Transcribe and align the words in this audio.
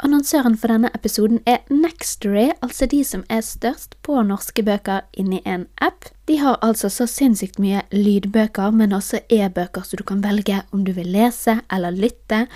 Annonsøren 0.00 0.54
for 0.56 0.72
denne 0.72 0.88
episoden 0.96 1.42
er 1.48 1.58
Nextory, 1.68 2.50
altså 2.64 2.86
de 2.88 3.02
som 3.04 3.24
er 3.28 3.42
størst 3.44 3.98
på 4.06 4.16
norske 4.24 4.62
bøker 4.64 5.04
inni 5.12 5.42
en 5.44 5.66
app. 5.84 6.08
De 6.24 6.38
har 6.40 6.56
altså 6.64 6.88
så 6.88 7.04
sinnssykt 7.10 7.60
mye 7.60 7.82
lydbøker, 7.92 8.72
men 8.72 8.96
også 8.96 9.20
e-bøker, 9.28 9.84
så 9.84 10.00
du 10.00 10.04
kan 10.08 10.22
velge 10.24 10.62
om 10.72 10.86
du 10.86 10.94
vil 10.96 11.10
lese 11.12 11.58
eller 11.72 11.92
lytte. 11.92 12.46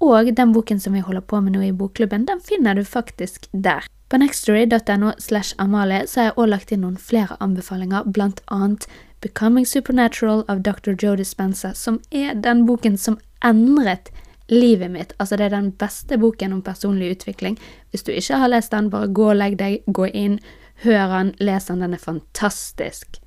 Og 0.00 0.32
den 0.36 0.56
boken 0.56 0.80
som 0.80 0.96
vi 0.96 1.04
holder 1.04 1.26
på 1.28 1.42
med 1.44 1.56
nå 1.56 1.66
i 1.66 1.74
bokklubben, 1.76 2.24
den 2.24 2.40
finner 2.40 2.74
du 2.74 2.84
faktisk 2.88 3.50
der. 3.52 3.84
På 4.08 4.20
nextory.no 4.20 5.12
slash 5.18 5.54
Amalie 5.58 6.06
så 6.06 6.20
har 6.20 6.30
jeg 6.30 6.38
også 6.38 6.50
lagt 6.50 6.72
inn 6.72 6.84
noen 6.86 6.96
flere 6.96 7.36
anbefalinger, 7.44 8.08
blant 8.08 8.40
annet 8.48 8.88
Becoming 9.20 9.66
Supernatural 9.68 10.44
av 10.48 10.64
Dr. 10.64 10.96
Joe 10.96 11.16
Dispenza, 11.20 11.74
som 11.74 12.00
er 12.12 12.32
den 12.34 12.64
boken 12.68 12.96
som 13.00 13.20
endret 13.44 14.12
livet 14.52 14.90
mitt. 14.90 15.12
Altså, 15.18 15.36
det 15.36 15.48
er 15.48 15.56
den 15.56 15.72
beste 15.80 16.18
boken 16.20 16.52
om 16.52 16.62
personlig 16.62 17.14
utvikling. 17.16 17.58
Hvis 17.90 18.04
du 18.04 18.12
ikke 18.12 18.40
har 18.42 18.52
lest 18.52 18.72
den, 18.72 18.90
bare 18.90 19.08
gå 19.08 19.30
og 19.30 19.38
legg 19.40 19.58
deg, 19.60 19.84
gå 19.86 20.08
inn, 20.12 20.38
hør 20.84 21.06
den, 21.18 21.34
les 21.40 21.70
den, 21.70 21.84
den 21.84 21.94
er 21.94 22.02
fantastisk. 22.02 23.20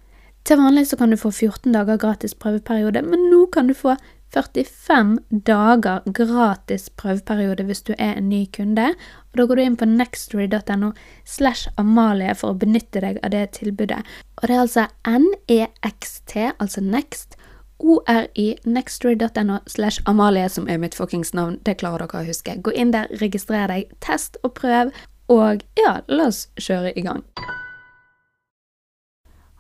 Til 0.48 0.62
vanlig 0.62 0.86
så 0.88 0.96
kan 0.96 1.12
du 1.12 1.18
få 1.20 1.32
14 1.32 1.74
dager 1.76 1.98
gratis 2.00 2.36
prøveperiode, 2.38 3.02
men 3.04 3.26
nå 3.32 3.48
kan 3.52 3.68
du 3.68 3.76
få 3.76 3.98
45 4.36 5.18
dager 5.48 6.04
gratis 6.16 6.90
prøveperiode 7.00 7.64
hvis 7.68 7.84
du 7.88 7.94
er 7.98 8.18
en 8.18 8.30
ny 8.30 8.46
kunde. 8.56 8.94
Og 9.32 9.38
Da 9.38 9.46
går 9.46 9.56
du 9.56 9.62
inn 9.64 9.78
på 9.80 9.88
nextory.no 9.88 10.92
slash 11.26 11.68
Amalie 11.78 12.36
for 12.36 12.54
å 12.54 12.60
benytte 12.60 13.02
deg 13.04 13.20
av 13.24 13.32
det 13.32 13.46
tilbudet. 13.60 14.04
Og 14.42 14.48
det 14.48 14.56
er 14.56 14.64
altså 14.64 14.88
NEXT, 15.08 16.36
altså 16.60 16.82
Next, 16.82 17.38
ORI, 17.80 18.58
nextory.no 18.66 19.60
slash 19.68 20.02
Amalie, 20.06 20.50
som 20.50 20.68
er 20.68 20.78
mitt 20.78 20.96
fuckings 20.96 21.34
navn. 21.34 21.60
Det 21.64 21.78
klarer 21.82 22.08
dere 22.08 22.24
å 22.24 22.28
huske. 22.28 22.58
Gå 22.62 22.74
inn 22.74 22.92
der, 22.96 23.12
registrer 23.22 23.70
deg, 23.70 23.94
test 24.04 24.40
og 24.44 24.56
prøv, 24.58 24.92
og 25.30 25.64
ja, 25.78 26.00
la 26.08 26.30
oss 26.32 26.48
kjøre 26.60 26.94
i 26.98 27.06
gang. 27.06 27.24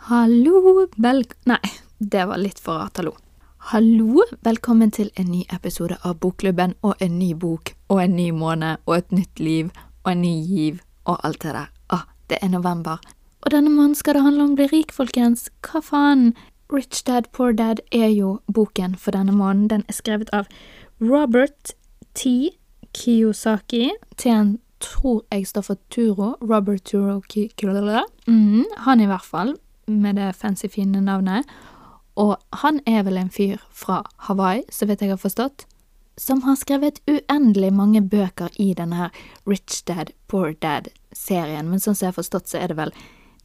Hallo, 0.08 0.88
vel... 0.98 1.26
Nei, 1.50 1.62
det 2.00 2.28
var 2.30 2.40
litt 2.42 2.62
for 2.64 2.80
rart, 2.80 3.02
hallo. 3.02 3.18
Hallo, 3.74 4.24
velkommen 4.48 4.94
til 4.96 5.10
en 5.20 5.28
ny 5.28 5.42
episode 5.52 5.98
av 6.08 6.22
Bokklubben 6.24 6.78
og 6.88 7.02
en 7.04 7.18
ny 7.20 7.34
bok 7.36 7.74
og 7.92 8.00
en 8.00 8.16
ny 8.16 8.30
måned 8.32 8.80
og 8.86 8.94
et 8.96 9.12
nytt 9.12 9.42
liv 9.44 9.74
og 10.06 10.14
en 10.14 10.22
ny 10.24 10.36
giv 10.48 10.78
og 11.04 11.18
alt 11.28 11.42
det 11.44 11.52
der. 11.58 11.74
Ah, 11.92 12.06
det 12.32 12.40
er 12.42 12.54
november. 12.54 13.02
Og 13.44 13.52
denne 13.52 13.74
måneden 13.74 13.98
skal 14.00 14.16
det 14.16 14.24
handle 14.24 14.46
om 14.46 14.54
å 14.56 14.60
bli 14.62 14.70
rik, 14.72 14.94
folkens. 14.96 15.50
Hva 15.68 15.84
faen? 15.84 16.32
Rich 16.74 17.04
Dad 17.04 17.32
Poor 17.32 17.52
Dad 17.52 17.80
er 17.92 18.08
jo 18.08 18.40
boken 18.54 18.96
for 18.96 19.12
denne 19.12 19.32
måneden. 19.32 19.68
Den 19.70 19.84
er 19.88 19.94
skrevet 19.94 20.30
av 20.34 20.48
Robert 21.00 21.72
T. 22.14 22.50
Kiyosaki. 22.94 23.92
T-en 24.18 24.58
tror 24.84 25.24
jeg 25.32 25.48
står 25.48 25.62
for 25.62 25.80
Turo. 25.90 26.36
Robert 26.42 26.84
Turo 26.84 27.22
Kiyosaki. 27.30 28.04
Mm, 28.28 28.66
han 28.78 29.00
i 29.00 29.08
hvert 29.08 29.26
fall, 29.26 29.56
med 29.88 30.16
det 30.16 30.36
fancy, 30.36 30.68
fine 30.68 31.02
navnet. 31.02 31.48
Og 32.16 32.36
han 32.54 32.82
er 32.86 33.04
vel 33.04 33.18
en 33.18 33.32
fyr 33.32 33.62
fra 33.72 34.02
Hawaii, 34.28 34.64
så 34.70 34.86
vidt 34.90 35.02
jeg 35.02 35.14
har 35.14 35.22
forstått, 35.22 35.68
som 36.18 36.42
har 36.42 36.56
skrevet 36.58 37.00
uendelig 37.08 37.70
mange 37.74 38.02
bøker 38.02 38.50
i 38.60 38.74
denne 38.74 38.96
her 38.96 39.20
Rich 39.48 39.84
Dad 39.86 40.12
Poor 40.28 40.52
Dad-serien, 40.52 41.70
men 41.70 41.80
sånn 41.80 41.94
som 41.94 42.08
jeg 42.08 42.16
har 42.16 42.18
forstått, 42.18 42.50
så 42.50 42.58
er 42.58 42.74
det 42.74 42.80
vel 42.80 42.94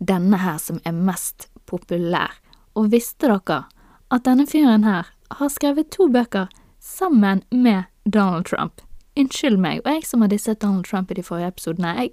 denne 0.01 0.41
her 0.41 0.57
som 0.59 0.81
er 0.89 0.97
mest 0.97 1.51
populær. 1.69 2.33
Og 2.75 2.91
visste 2.92 3.28
dere 3.28 3.65
at 4.12 4.25
denne 4.25 4.47
fyren 4.47 4.84
her 4.84 5.11
har 5.31 5.48
skrevet 5.48 5.91
to 5.91 6.09
bøker 6.12 6.48
sammen 6.81 7.42
med 7.51 7.84
Donald 8.05 8.45
Trump? 8.45 8.81
Unnskyld 9.17 9.59
meg, 9.61 9.81
og 9.84 9.92
jeg 9.92 10.06
som 10.09 10.25
hadde 10.25 10.39
sett 10.39 10.62
Donald 10.62 10.84
Trump 10.89 11.11
i 11.11 11.14
de 11.14 11.23
forrige 11.23 11.53
episodene, 11.53 11.95
jeg, 11.98 12.12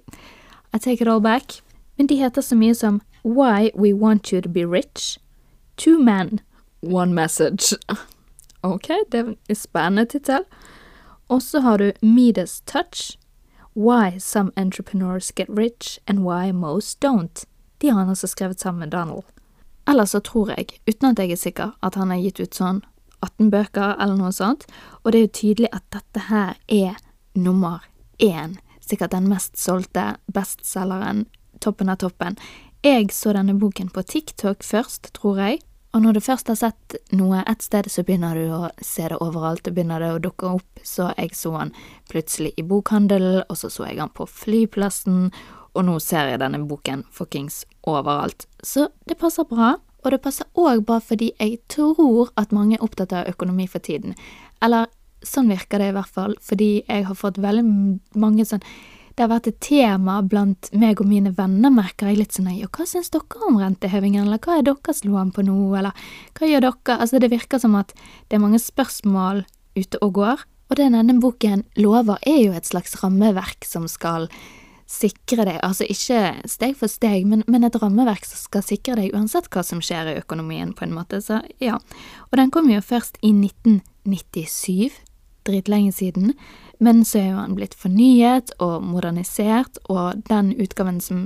I 0.74 0.78
take 0.78 1.00
it 1.00 1.08
all 1.08 1.20
back. 1.20 1.62
Men 1.96 2.06
de 2.06 2.16
heter 2.16 2.42
så 2.42 2.56
mye 2.56 2.74
som 2.74 3.00
Why 3.24 3.70
We 3.74 3.92
Want 3.92 4.32
You 4.32 4.40
To 4.40 4.48
Be 4.48 4.64
Rich, 4.64 5.18
Two 5.76 5.98
Men, 5.98 6.40
One 6.82 7.14
Message. 7.14 7.76
Ok, 8.62 8.88
det 9.12 9.36
er 9.48 9.54
spennende 9.54 10.04
tittel. 10.04 10.44
Og 11.28 11.42
så 11.42 11.60
har 11.60 11.78
du 11.78 11.92
Midas 12.02 12.60
Touch, 12.60 13.18
Why 13.74 14.18
Some 14.18 14.50
Entrepreneurs 14.56 15.32
Get 15.32 15.48
Rich 15.48 15.98
and 16.06 16.18
Why 16.18 16.52
Most 16.52 17.04
Don't. 17.04 17.44
De 17.80 17.88
har 17.88 17.98
han 17.98 18.08
altså 18.08 18.26
skrevet 18.26 18.60
sammen 18.60 18.80
med 18.80 18.90
Donald. 18.90 19.22
Ellers 19.90 20.10
så 20.14 20.20
tror 20.22 20.52
jeg, 20.54 20.68
uten 20.86 21.10
at 21.10 21.18
jeg 21.18 21.34
er 21.34 21.40
sikker, 21.40 21.70
at 21.82 21.96
han 21.98 22.12
har 22.14 22.20
gitt 22.22 22.38
ut 22.38 22.54
sånn 22.54 22.84
18 23.26 23.50
bøker 23.50 23.96
eller 23.98 24.16
noe 24.16 24.32
sånt, 24.32 24.68
og 25.02 25.10
det 25.10 25.18
er 25.18 25.24
jo 25.24 25.36
tydelig 25.40 25.70
at 25.74 25.86
dette 25.90 26.26
her 26.28 26.52
er 26.70 27.00
nummer 27.34 27.82
én, 28.22 28.54
sikkert 28.84 29.16
den 29.16 29.26
mest 29.30 29.58
solgte 29.58 30.14
bestselgeren, 30.30 31.24
toppen 31.60 31.90
av 31.90 31.98
toppen. 32.04 32.38
Jeg 32.86 33.10
så 33.12 33.34
denne 33.34 33.56
boken 33.58 33.90
på 33.92 34.04
TikTok 34.06 34.62
først, 34.64 35.10
tror 35.18 35.42
jeg, 35.42 35.60
og 35.90 36.04
når 36.04 36.16
du 36.16 36.20
først 36.22 36.48
har 36.52 36.58
sett 36.60 36.94
noe 37.18 37.42
et 37.50 37.64
sted, 37.66 37.88
så 37.90 38.04
begynner 38.06 38.38
du 38.38 38.52
å 38.54 38.68
se 38.78 39.08
det 39.10 39.18
overalt, 39.18 39.64
det 39.66 39.74
begynner 39.74 39.98
det 39.98 40.12
å 40.14 40.22
dukke 40.22 40.54
opp, 40.60 40.84
så 40.86 41.10
jeg 41.16 41.34
så 41.34 41.56
han 41.56 41.74
plutselig 42.12 42.54
i 42.54 42.62
bokhandelen, 42.62 43.42
og 43.50 43.58
så 43.58 43.72
så 43.74 43.88
jeg 43.88 43.98
han 43.98 44.14
på 44.14 44.28
flyplassen, 44.30 45.32
og 45.74 45.86
nå 45.86 45.98
ser 46.02 46.30
jeg 46.30 46.42
denne 46.42 46.62
boken 46.70 47.02
fuckings 47.14 47.64
overalt. 47.88 48.46
Så 48.62 48.88
det 49.08 49.18
passer 49.20 49.48
bra, 49.48 49.76
og 50.04 50.14
det 50.14 50.22
passer 50.24 50.48
òg 50.58 50.84
bra 50.88 51.00
fordi 51.04 51.32
jeg 51.38 51.58
tror 51.72 52.32
at 52.40 52.54
mange 52.56 52.78
er 52.78 52.84
opptatt 52.84 53.12
av 53.16 53.28
økonomi 53.30 53.68
for 53.68 53.82
tiden. 53.84 54.16
Eller 54.64 54.88
sånn 55.26 55.50
virker 55.52 55.80
det 55.80 55.90
i 55.90 55.96
hvert 55.96 56.14
fall, 56.14 56.36
fordi 56.40 56.80
jeg 56.86 57.04
har 57.08 57.18
fått 57.18 57.40
veldig 57.40 57.66
mange 58.20 58.46
sånn 58.48 58.64
det 59.20 59.26
har 59.26 59.32
vært 59.34 59.48
et 59.50 59.58
tema 59.60 60.20
blant 60.24 60.70
meg 60.72 61.00
og 61.02 61.08
mine 61.10 61.32
venner, 61.36 61.68
merker 61.74 62.08
jeg 62.08 62.20
litt 62.22 62.36
sånn 62.36 62.46
ja, 62.54 62.70
hva 62.72 62.86
syns 62.88 63.10
dere 63.12 63.42
om 63.44 63.58
rentehevingen, 63.60 64.24
eller 64.24 64.40
hva 64.40 64.56
er 64.56 64.64
deres 64.64 65.02
lån 65.04 65.34
på 65.36 65.44
nå, 65.44 65.56
eller 65.76 66.06
hva 66.38 66.48
gjør 66.48 66.64
dere, 66.64 66.96
altså 66.96 67.20
det 67.20 67.28
virker 67.28 67.60
som 67.60 67.74
at 67.76 67.92
det 68.30 68.38
er 68.38 68.44
mange 68.46 68.62
spørsmål 68.62 69.42
ute 69.76 70.00
og 70.00 70.14
går, 70.16 70.46
og 70.70 70.78
det 70.78 70.86
denne 70.94 71.18
boken 71.20 71.66
lover 71.82 72.22
er 72.24 72.38
jo 72.46 72.56
et 72.56 72.70
slags 72.70 72.96
rammeverk 73.02 73.66
som 73.68 73.84
skal 73.90 74.30
sikre 74.90 75.44
deg, 75.46 75.60
altså 75.62 75.86
ikke 75.86 76.42
steg 76.50 76.74
for 76.78 76.88
steg, 76.90 77.22
men, 77.28 77.44
men, 77.50 77.64
et 77.66 77.76
rammeverk 77.78 78.24
som 78.26 78.38
skal 78.40 78.62
sikre 78.66 78.96
deg 78.98 79.14
uansett 79.14 79.46
hva 79.52 79.62
som 79.66 79.80
skjer 79.84 80.06
i 80.10 80.18
økonomien, 80.18 80.72
på 80.74 80.84
en 80.86 80.96
måte, 80.96 81.16
så 81.22 81.34
ja. 81.62 81.76
Og 82.30 82.34
den 82.40 82.50
kom 82.54 82.66
jo 82.72 82.80
først 82.82 83.14
i 83.22 83.30
1997, 83.30 84.90
dritlenge 85.46 85.92
siden, 85.94 86.26
men 86.82 86.96
så 87.06 87.18
er 87.20 87.28
jo 87.30 87.44
den 87.44 87.58
blitt 87.58 87.76
fornyet 87.78 88.48
og 88.58 88.82
modernisert, 88.84 89.74
og 89.92 90.06
den 90.28 90.46
utgaven 90.58 91.00
som 91.04 91.18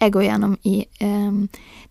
jeg 0.00 0.12
går 0.16 0.24
gjennom 0.30 0.54
i 0.64 0.76
eh, 1.04 1.32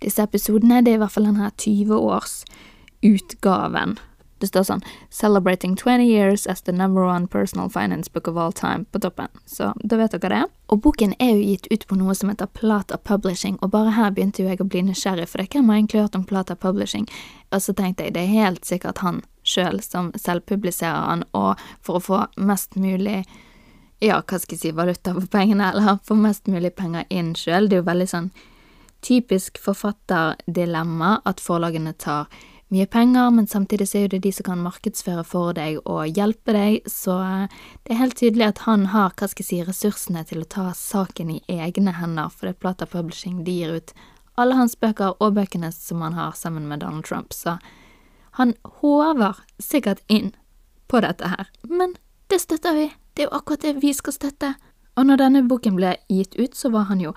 disse 0.02 0.22
episodene, 0.26 0.82
det 0.82 0.92
er 0.92 0.98
i 0.98 1.02
hvert 1.04 1.14
fall 1.14 1.28
denne 1.30 1.46
her 1.46 1.54
20-årsutgaven 1.62 3.92
det 4.40 4.48
står 4.48 4.64
sånn 4.68 4.84
'Celebrating 5.10 5.76
20 5.76 6.04
years 6.04 6.48
as 6.48 6.62
the 6.62 6.72
number 6.72 7.04
one 7.04 7.28
personal 7.28 7.70
finance 7.70 8.10
book 8.10 8.28
of 8.28 8.38
all 8.38 8.52
time' 8.52 8.86
på 8.92 9.00
toppen. 9.00 9.28
Så 9.46 9.74
da 9.84 9.98
vet 9.98 10.12
dere 10.12 10.30
det. 10.30 10.46
Og 10.70 10.82
boken 10.82 11.14
er 11.20 11.36
jo 11.36 11.46
gitt 11.46 11.68
ut 11.72 11.88
på 11.88 11.98
noe 11.98 12.16
som 12.16 12.30
heter 12.30 12.46
Plata 12.46 12.98
Publishing, 12.98 13.58
og 13.62 13.72
bare 13.72 13.92
her 13.92 14.12
begynte 14.12 14.44
jo 14.44 14.50
jeg 14.50 14.62
å 14.62 14.70
bli 14.70 14.82
nysgjerrig, 14.82 15.28
for 15.28 15.44
hvem 15.44 15.70
har 15.70 15.76
egentlig 15.76 16.02
hørt 16.02 16.16
om 16.16 16.26
Plata 16.26 16.56
Publishing? 16.56 17.08
Og 17.52 17.62
så 17.62 17.74
tenkte 17.74 18.04
jeg 18.04 18.14
det 18.14 18.24
er 18.24 18.46
helt 18.46 18.66
sikkert 18.66 18.98
han 18.98 19.24
sjøl 19.44 19.82
som 19.82 20.12
selvpubliserer 20.12 21.08
han, 21.10 21.24
og 21.34 21.58
for 21.82 21.98
å 21.98 22.04
få 22.04 22.28
mest 22.38 22.76
mulig 22.76 23.26
ja, 24.02 24.22
hva 24.22 24.40
skal 24.40 24.56
jeg 24.56 24.62
si, 24.62 24.72
valuta 24.72 25.14
for 25.14 25.28
pengene, 25.28 25.74
eller 25.74 26.00
få 26.08 26.16
mest 26.16 26.48
mulig 26.48 26.72
penger 26.76 27.04
inn 27.10 27.34
sjøl. 27.36 27.68
Det 27.68 27.76
er 27.76 27.82
jo 27.82 27.90
veldig 27.90 28.08
sånn 28.08 28.30
typisk 29.04 29.60
forfatterdilemma 29.64 31.20
at 31.28 31.42
forlagene 31.44 31.94
tar 32.00 32.28
mye 32.70 32.86
penger, 32.86 33.30
men 33.34 33.48
samtidig 33.48 33.88
så 33.90 33.98
er 33.98 34.06
jo 34.06 34.12
det 34.14 34.22
de 34.28 34.32
som 34.34 34.46
kan 34.46 34.62
markedsføre 34.62 35.24
for 35.26 35.56
deg 35.58 35.80
og 35.90 36.18
hjelpe 36.18 36.54
deg, 36.54 36.86
så 36.90 37.16
eh, 37.26 37.58
det 37.86 37.96
er 37.96 38.02
helt 38.04 38.18
tydelig 38.20 38.46
at 38.46 38.64
han 38.68 38.88
har, 38.94 39.16
hva 39.18 39.30
skal 39.32 39.44
jeg 39.46 39.50
si, 39.50 39.62
ressursene 39.66 40.24
til 40.30 40.44
å 40.44 40.50
ta 40.54 40.70
saken 40.78 41.34
i 41.34 41.42
egne 41.50 41.96
hender, 41.98 42.30
for 42.30 42.50
det 42.50 42.60
Plata 42.62 42.86
Publishing 42.90 43.42
de 43.48 43.58
gir 43.62 43.78
ut 43.80 43.94
alle 44.40 44.56
hans 44.56 44.78
bøker 44.80 45.18
og 45.20 45.36
bøkene 45.36 45.72
som 45.76 46.04
han 46.06 46.16
har 46.16 46.38
sammen 46.38 46.70
med 46.70 46.84
Donald 46.86 47.10
Trump, 47.10 47.34
så 47.34 47.58
han 48.38 48.54
håver 48.80 49.42
sikkert 49.60 50.06
inn 50.08 50.32
på 50.88 51.02
dette 51.04 51.28
her, 51.34 51.50
men 51.68 51.98
det 52.30 52.40
støtter 52.46 52.78
vi, 52.78 52.86
det 53.18 53.26
er 53.26 53.32
jo 53.32 53.40
akkurat 53.40 53.66
det 53.66 53.80
vi 53.82 53.92
skal 53.98 54.14
støtte. 54.14 54.54
Og 55.00 55.08
når 55.08 55.20
denne 55.22 55.42
boken 55.48 55.78
ble 55.78 55.96
gitt 56.12 56.36
ut, 56.38 56.54
så 56.56 56.70
var 56.70 56.90
han 56.90 57.02
jo 57.02 57.14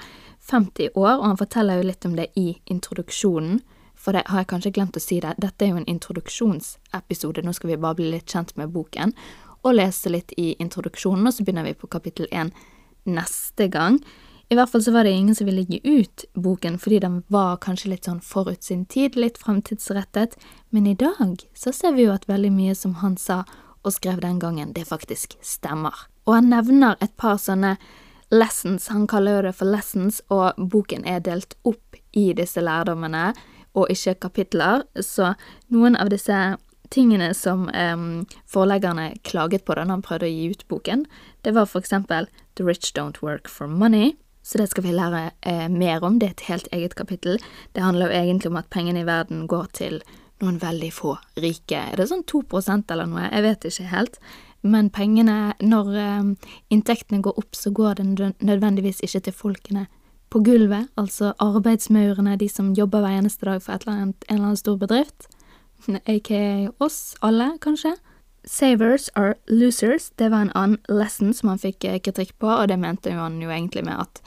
50 0.48 0.94
år, 0.96 1.18
og 1.18 1.24
han 1.26 1.38
forteller 1.40 1.80
jo 1.80 1.86
litt 1.90 2.06
om 2.08 2.16
det 2.16 2.30
i 2.38 2.54
introduksjonen 2.70 3.60
for 4.02 4.16
det 4.16 4.24
har 4.26 4.42
jeg 4.42 4.50
kanskje 4.50 4.74
glemt 4.74 4.98
å 4.98 5.02
si 5.02 5.20
det, 5.22 5.36
dette 5.38 5.64
er 5.64 5.72
jo 5.72 5.80
en 5.80 5.88
introduksjonsepisode, 5.90 7.44
nå 7.46 7.54
skal 7.54 7.72
vi 7.72 7.80
bare 7.84 8.00
bli 8.00 8.10
litt 8.10 8.34
kjent 8.34 8.54
med 8.58 8.74
boken, 8.74 9.14
og 9.62 9.78
lese 9.78 10.10
litt 10.10 10.34
i 10.40 10.52
introduksjonen, 10.62 11.28
og 11.28 11.36
så 11.36 11.46
begynner 11.46 11.68
vi 11.68 11.78
på 11.78 11.90
kapittel 11.90 12.26
én 12.34 12.50
neste 13.06 13.68
gang. 13.70 14.00
I 14.50 14.56
hvert 14.58 14.68
fall 14.68 14.82
så 14.84 14.92
var 14.92 15.06
det 15.06 15.14
ingen 15.16 15.34
som 15.38 15.46
ville 15.48 15.64
gi 15.64 15.78
ut 15.86 16.24
boken 16.34 16.74
fordi 16.82 16.98
den 17.00 17.20
var 17.32 17.60
kanskje 17.62 17.94
litt 17.94 18.08
sånn 18.08 18.20
forut 18.20 18.66
sin 18.66 18.84
tid, 18.84 19.16
litt 19.16 19.38
fremtidsrettet, 19.40 20.34
men 20.74 20.86
i 20.90 20.98
dag 20.98 21.46
så 21.54 21.72
ser 21.72 21.94
vi 21.96 22.08
jo 22.08 22.12
at 22.12 22.28
veldig 22.28 22.50
mye 22.52 22.74
som 22.76 22.98
han 23.00 23.16
sa 23.16 23.44
og 23.82 23.94
skrev 23.94 24.20
den 24.22 24.38
gangen, 24.42 24.74
det 24.74 24.84
faktisk 24.90 25.38
stemmer. 25.42 25.94
Og 26.26 26.36
han 26.36 26.50
nevner 26.52 26.98
et 27.00 27.14
par 27.16 27.40
sånne 27.40 27.76
lessons, 28.32 28.90
han 28.92 29.08
kaller 29.10 29.38
jo 29.38 29.46
det 29.48 29.54
for 29.58 29.72
lessons, 29.72 30.20
og 30.30 30.58
boken 30.58 31.06
er 31.08 31.24
delt 31.24 31.56
opp 31.68 31.98
i 32.12 32.30
disse 32.36 32.62
lærdommene, 32.62 33.32
og 33.74 33.90
ikke 33.92 34.18
kapitler, 34.26 34.84
så 35.00 35.32
noen 35.72 35.96
av 35.96 36.12
disse 36.12 36.38
tingene 36.92 37.30
som 37.34 37.68
um, 37.72 38.24
forleggerne 38.50 39.14
klaget 39.24 39.64
på 39.64 39.76
da 39.76 39.86
han 39.88 40.04
prøvde 40.04 40.28
å 40.28 40.32
gi 40.32 40.50
ut 40.52 40.66
boken, 40.68 41.06
det 41.44 41.54
var 41.56 41.70
for 41.70 41.80
eksempel 41.80 42.28
The 42.58 42.66
rich 42.68 42.92
don't 42.92 43.22
work 43.24 43.48
for 43.48 43.66
money, 43.66 44.12
så 44.42 44.58
det 44.58 44.68
skal 44.72 44.84
vi 44.84 44.92
lære 44.92 45.30
eh, 45.46 45.68
mer 45.70 46.02
om, 46.04 46.18
det 46.18 46.26
er 46.26 46.34
et 46.34 46.48
helt 46.50 46.68
eget 46.74 46.96
kapittel. 46.98 47.38
Det 47.72 47.82
handler 47.82 48.10
jo 48.10 48.18
egentlig 48.18 48.50
om 48.50 48.58
at 48.58 48.68
pengene 48.74 49.04
i 49.04 49.08
verden 49.08 49.46
går 49.48 49.70
til 49.78 50.00
noen 50.42 50.58
veldig 50.60 50.90
få 50.92 51.14
rike. 51.40 51.78
Er 51.78 52.00
det 52.00 52.08
sånn 52.10 52.26
to 52.26 52.42
prosent 52.50 52.90
eller 52.90 53.06
noe? 53.06 53.28
Jeg 53.30 53.46
vet 53.46 53.68
ikke 53.70 53.92
helt. 53.92 54.18
Men 54.62 54.90
pengene, 54.94 55.54
når 55.62 55.94
eh, 55.98 56.50
inntektene 56.74 57.22
går 57.22 57.38
opp, 57.38 57.54
så 57.56 57.70
går 57.74 58.02
det 58.02 58.32
nødvendigvis 58.42 59.00
ikke 59.06 59.22
til 59.28 59.38
folkene 59.38 59.86
på 60.32 60.40
gulvet, 60.40 60.88
altså 60.96 61.34
arbeidsmaurene, 61.44 62.38
de 62.40 62.48
som 62.48 62.72
jobber 62.76 63.04
hver 63.04 63.18
eneste 63.20 63.44
dag 63.44 63.60
for 63.60 63.76
eller 63.76 63.92
annet, 63.92 64.24
en 64.28 64.36
eller 64.36 64.46
annen 64.46 64.60
stor 64.60 64.78
bedrift, 64.80 65.28
aka 66.08 66.70
oss 66.80 67.14
alle, 67.20 67.50
kanskje. 67.60 67.96
Savers 68.48 69.10
are 69.14 69.34
losers, 69.46 70.10
det 70.18 70.30
var 70.32 70.46
en 70.46 70.54
annen 70.58 70.78
lesson 70.88 71.34
som 71.36 71.52
han 71.52 71.60
fikk 71.62 71.84
eh, 71.84 72.00
kritikk 72.00 72.32
på, 72.40 72.48
og 72.48 72.68
det 72.68 72.78
mente 72.80 73.12
han 73.12 73.36
jo 73.42 73.52
egentlig 73.52 73.84
med 73.86 74.00
at 74.00 74.22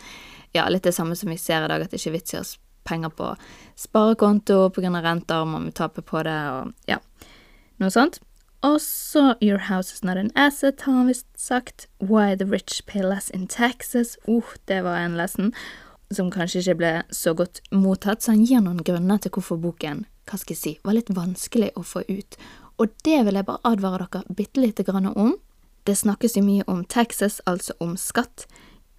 ja, 0.55 0.69
litt 0.69 0.85
det 0.85 0.93
samme 0.95 1.17
som 1.19 1.33
vi 1.33 1.39
ser 1.41 1.65
i 1.65 1.71
dag, 1.71 1.81
at 1.81 1.91
det 1.91 1.99
ikke 1.99 2.13
er 2.13 2.17
vits 2.19 2.35
i 2.35 2.39
å 2.39 2.45
penger 2.85 3.09
på 3.17 3.33
sparekonto 3.81 4.61
av 4.69 4.77
renter, 4.77 5.45
man 5.45 5.65
må 5.65 5.73
tape 5.73 6.05
på 6.05 6.21
det, 6.23 6.37
og 6.53 6.71
ja, 6.87 7.01
noe 7.81 7.89
sånt. 7.89 8.21
Og 8.65 8.79
så 8.81 9.35
Your 9.41 9.57
house 9.69 9.93
is 9.93 10.03
not 10.03 10.17
an 10.17 10.31
asset, 10.35 10.81
har 10.81 10.93
han 10.93 11.07
visst 11.07 11.27
sagt. 11.35 11.87
Why 11.99 12.35
the 12.35 12.45
rich 12.45 12.85
pay 12.85 13.01
less 13.01 13.29
in 13.29 13.47
taxes. 13.47 14.17
Uh, 14.27 14.55
det 14.67 14.83
var 14.83 14.97
en 14.97 15.17
lesson 15.17 15.53
som 16.17 16.31
kanskje 16.33 16.61
ikke 16.63 16.77
ble 16.81 16.91
så 17.13 17.33
godt 17.37 17.61
mottatt, 17.71 18.23
så 18.23 18.33
han 18.33 18.45
gir 18.45 18.63
noen 18.63 18.83
grunner 18.85 19.21
til 19.21 19.33
hvorfor 19.35 19.59
boken, 19.61 20.05
hva 20.29 20.39
skal 20.41 20.55
jeg 20.55 20.61
si, 20.61 20.73
var 20.83 20.97
litt 20.97 21.11
vanskelig 21.13 21.73
å 21.75 21.83
få 21.85 22.05
ut. 22.09 22.37
Og 22.81 22.91
det 23.07 23.21
vil 23.27 23.39
jeg 23.39 23.47
bare 23.47 23.63
advare 23.67 24.07
dere 24.11 24.35
bitte 24.35 24.63
lite 24.63 24.83
grann 24.87 25.11
om. 25.11 25.35
Det 25.85 25.95
snakkes 25.95 26.37
jo 26.37 26.43
mye 26.45 26.65
om 26.71 26.83
Texas, 26.89 27.41
altså 27.45 27.75
om 27.79 27.95
skatt, 27.99 28.47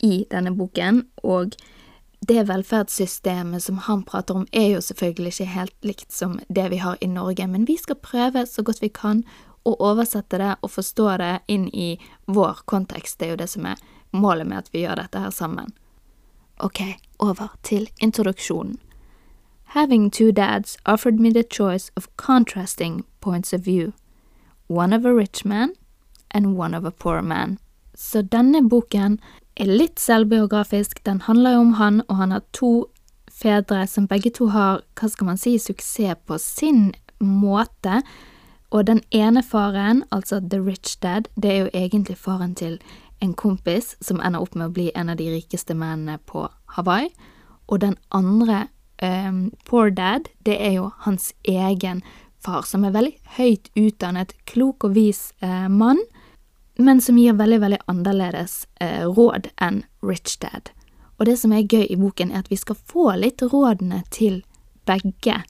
i 0.05 0.27
denne 0.29 0.53
boken, 0.53 1.07
og 1.25 1.55
det 2.29 2.43
velferdssystemet 2.49 3.63
som 3.65 3.79
han 3.87 4.03
prater 4.05 4.37
om, 4.37 4.47
er 4.53 4.75
jo 4.75 4.83
selvfølgelig 4.85 5.33
ikke 5.33 5.53
helt 5.53 5.89
likt 5.89 6.13
som 6.13 6.39
det 6.49 6.67
vi 6.73 6.81
har 6.83 6.99
i 7.01 7.09
Norge, 7.09 7.47
men 7.49 7.65
vi 7.69 7.79
skal 7.81 8.01
prøve 8.03 8.47
så 8.47 8.65
godt 8.67 8.83
vi 8.83 8.91
kan 8.93 9.23
å 9.67 9.75
oversette 9.83 10.39
det 10.39 10.53
og 10.61 10.73
forstå 10.73 11.09
det 11.23 11.33
inn 11.53 11.67
i 11.69 11.97
vår 12.27 12.63
kontekst. 12.71 13.19
Det 13.19 13.29
er 13.29 13.35
jo 13.35 13.41
det 13.43 13.51
som 13.51 13.67
er 13.67 13.83
målet 14.17 14.49
med 14.49 14.63
at 14.63 14.71
vi 14.73 14.85
gjør 14.85 15.03
dette 15.03 15.23
her 15.23 15.35
sammen. 15.35 15.73
Ok, 16.63 16.81
over 17.19 17.57
til 17.63 17.89
introduksjonen. 18.01 18.79
Having 19.65 20.11
two 20.11 20.33
dads 20.33 20.77
offered 20.87 21.21
me 21.21 21.31
the 21.33 21.43
choice 21.43 21.91
of 21.97 22.09
contrasting 22.17 23.05
points 23.21 23.53
of 23.53 23.61
view, 23.61 23.93
one 24.69 24.93
of 24.93 25.05
a 25.05 25.15
rich 25.15 25.45
man 25.45 25.73
and 26.31 26.57
one 26.57 26.75
of 26.75 26.85
a 26.85 26.91
poor 26.91 27.21
man. 27.21 27.59
Så 27.95 28.23
denne 28.23 28.69
boken 28.69 29.19
er 29.57 29.67
litt 29.67 30.01
selvbiografisk, 30.01 31.05
den 31.07 31.21
handler 31.21 31.57
jo 31.57 31.61
om 31.61 31.73
han, 31.73 32.03
og 32.09 32.17
han 32.17 32.31
har 32.31 32.43
to 32.53 32.87
fedre 33.33 33.87
som 33.87 34.07
begge 34.07 34.31
to 34.31 34.51
har, 34.53 34.83
hva 34.97 35.09
skal 35.09 35.27
man 35.27 35.41
si, 35.41 35.57
suksess 35.59 36.21
på 36.27 36.39
sin 36.39 36.95
måte. 37.21 38.03
Og 38.71 38.87
den 38.87 39.01
ene 39.11 39.43
faren, 39.43 40.05
altså 40.13 40.41
The 40.41 40.61
Rich 40.61 40.99
Dad, 41.03 41.31
det 41.37 41.53
er 41.53 41.59
jo 41.59 41.71
egentlig 41.75 42.17
faren 42.17 42.55
til 42.55 42.81
en 43.27 43.35
kompis 43.35 43.95
som 44.01 44.21
ender 44.21 44.43
opp 44.43 44.55
med 44.55 44.71
å 44.71 44.75
bli 44.77 44.91
en 44.95 45.11
av 45.11 45.19
de 45.19 45.29
rikeste 45.33 45.75
mennene 45.75 46.19
på 46.31 46.47
Hawaii. 46.77 47.11
Og 47.67 47.83
den 47.83 47.97
andre, 48.15 48.67
um, 49.03 49.51
Poor 49.67 49.91
Dad, 49.91 50.31
det 50.47 50.61
er 50.63 50.79
jo 50.79 50.93
hans 51.07 51.33
egen 51.43 52.03
far, 52.45 52.63
som 52.63 52.87
er 52.87 52.95
veldig 52.95 53.17
høyt 53.39 53.71
utdannet, 53.75 54.37
klok 54.47 54.87
og 54.87 54.95
vis 54.95 55.33
uh, 55.43 55.67
mann, 55.69 56.01
men 56.79 57.01
som 57.01 57.19
gir 57.19 57.37
veldig, 57.37 57.61
veldig 57.65 57.83
annerledes 57.91 58.67
uh, 58.83 59.09
råd 59.11 59.51
enn 59.63 59.83
Rich 60.05 60.39
Dad. 60.45 60.71
Og 61.17 61.27
det 61.27 61.39
som 61.41 61.53
er 61.57 61.67
gøy 61.67 61.87
i 61.89 61.99
boken, 61.99 62.31
er 62.31 62.45
at 62.45 62.53
vi 62.53 62.61
skal 62.61 62.79
få 62.79 63.11
litt 63.19 63.43
rådene 63.43 64.05
til 64.15 64.43
begge, 64.87 65.41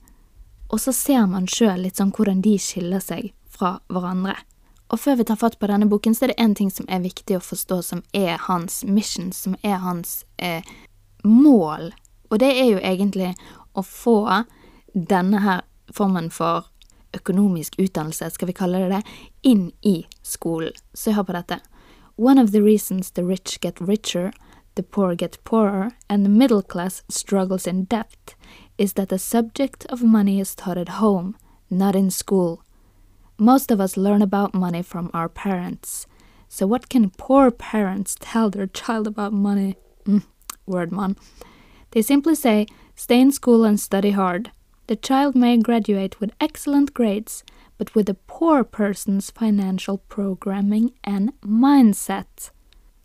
og 0.67 0.81
så 0.83 0.91
ser 0.95 1.27
man 1.29 1.47
sjøl 1.47 1.83
litt 1.85 1.99
sånn 1.99 2.11
hvordan 2.15 2.41
de 2.43 2.57
skiller 2.59 3.03
seg 3.03 3.31
fra 3.51 3.77
hverandre. 3.91 4.35
Og 4.87 4.99
før 4.99 5.15
vi 5.19 5.25
tar 5.27 5.39
fatt 5.39 5.59
på 5.59 5.67
denne 5.67 5.87
boken, 5.89 6.15
så 6.15 6.25
er 6.25 6.31
det 6.31 6.43
én 6.43 6.55
ting 6.55 6.71
som 6.71 6.87
er 6.87 7.03
viktig 7.03 7.37
å 7.37 7.43
forstå, 7.43 7.81
som 7.83 8.03
er 8.15 8.37
hans 8.47 8.83
mission, 8.87 9.31
som 9.35 9.57
er 9.61 9.81
hans 9.83 10.21
eh, 10.37 10.63
mål. 11.23 11.91
Og 12.31 12.39
det 12.39 12.53
er 12.55 12.71
jo 12.71 12.79
egentlig 12.79 13.33
å 13.75 13.83
få 13.83 14.19
denne 14.93 15.43
her 15.43 15.65
formen 15.93 16.31
for 16.31 16.69
økonomisk 17.15 17.75
utdannelse, 17.79 18.29
skal 18.31 18.49
vi 18.49 18.55
kalle 18.55 18.83
det 18.83 18.89
det, 18.95 19.03
inn 19.41 19.71
i 19.81 20.05
skolen. 20.23 20.75
Så 20.93 21.15
hør 21.15 21.27
på 21.27 21.35
dette. 21.35 21.59
One 22.17 22.41
of 22.41 22.51
the 22.51 22.61
reasons 22.61 23.11
the 23.11 23.23
rich 23.23 23.59
get 23.61 23.79
richer, 23.79 24.31
the 24.75 24.83
poor 24.83 25.15
get 25.15 25.37
poorer, 25.43 25.91
and 26.09 26.25
the 26.25 26.29
middle 26.29 26.61
class 26.61 27.03
struggles 27.09 27.67
in 27.67 27.85
debt, 27.85 28.35
is 28.77 28.93
that 28.93 29.09
the 29.09 29.19
subject 29.19 29.85
of 29.89 30.03
money 30.03 30.39
is 30.39 30.55
taught 30.55 30.77
at 30.77 30.99
home, 30.99 31.35
not 31.69 31.95
in 31.95 32.11
school. 32.11 32.61
Most 33.39 33.71
of 33.71 33.79
us 33.79 33.97
learn 33.97 34.21
about 34.21 34.55
money 34.55 34.81
from 34.81 35.11
our 35.13 35.29
parents. 35.29 36.07
So, 36.49 36.65
what 36.65 36.89
can 36.89 37.11
poor 37.11 37.51
parents 37.51 38.15
tell 38.19 38.49
their 38.49 38.67
child 38.67 39.05
about 39.05 39.31
money? 39.31 39.75
Mm, 40.05 40.23
word 40.65 40.91
man. 40.91 41.15
They 41.91 42.01
simply 42.01 42.35
say, 42.35 42.65
stay 42.95 43.21
in 43.21 43.31
school 43.31 43.63
and 43.63 43.79
study 43.79 44.11
hard. 44.11 44.51
The 44.87 44.95
child 44.95 45.35
may 45.35 45.57
graduate 45.57 46.19
with 46.19 46.31
excellent 46.41 46.93
grades, 46.93 47.43
but 47.77 47.93
with 47.93 48.09
a 48.09 48.15
poor 48.15 48.63
person's 48.63 49.29
financial 49.29 49.97
programming 49.97 50.93
and 51.03 51.31
mindset. 51.41 52.51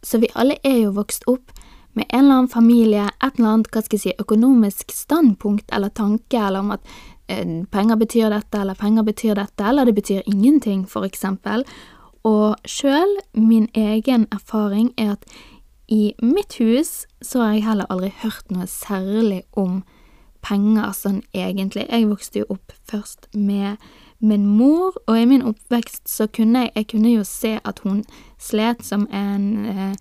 Så 0.02 0.18
vi 0.18 0.28
alle 0.34 0.56
er 0.64 0.78
jo 0.78 0.90
vokst 0.90 1.24
opp 1.26 1.52
med 1.92 2.06
en 2.08 2.18
eller 2.18 2.34
annen 2.34 2.48
familie, 2.48 3.04
et 3.04 3.38
eller 3.38 3.48
annet 3.48 3.68
hva 3.72 3.82
skal 3.82 3.98
jeg 3.98 4.02
si, 4.02 4.14
økonomisk 4.18 4.92
standpunkt 4.94 5.68
eller 5.72 5.92
tanke, 5.92 6.38
eller 6.38 6.64
om 6.64 6.70
at 6.70 6.86
penger 7.28 7.96
betyr 7.96 8.30
dette, 8.30 8.60
eller 8.60 8.74
penger 8.74 9.02
betyr 9.02 9.34
dette, 9.34 9.64
eller 9.64 9.84
det 9.84 9.94
betyr 9.94 10.22
ingenting, 10.26 10.84
for 10.88 11.04
eksempel. 11.04 11.64
Og 12.24 12.56
sjøl, 12.66 13.16
min 13.34 13.68
egen 13.74 14.26
erfaring 14.32 14.92
er 14.96 15.16
at 15.16 15.24
i 15.88 16.14
mitt 16.22 16.56
hus 16.60 17.06
så 17.22 17.42
har 17.42 17.52
jeg 17.52 17.64
heller 17.66 17.90
aldri 17.90 18.12
hørt 18.22 18.52
noe 18.54 18.66
særlig 18.70 19.42
om 19.58 19.82
penger 20.42 20.94
sånn 20.96 21.20
egentlig. 21.34 21.86
Jeg 21.90 22.08
vokste 22.10 22.42
jo 22.42 22.48
opp 22.56 22.74
først 22.88 23.28
med 23.34 23.82
min 24.22 24.46
mor, 24.46 24.96
og 25.06 25.18
i 25.18 25.26
min 25.26 25.44
oppvekst 25.46 26.06
så 26.10 26.28
kunne 26.30 26.66
jeg, 26.66 26.72
jeg 26.76 26.88
kunne 26.94 27.14
jo 27.16 27.24
se 27.26 27.56
at 27.58 27.82
hun 27.82 28.04
slet 28.38 28.84
som 28.86 29.08
en 29.10 29.66
eh, 29.66 29.96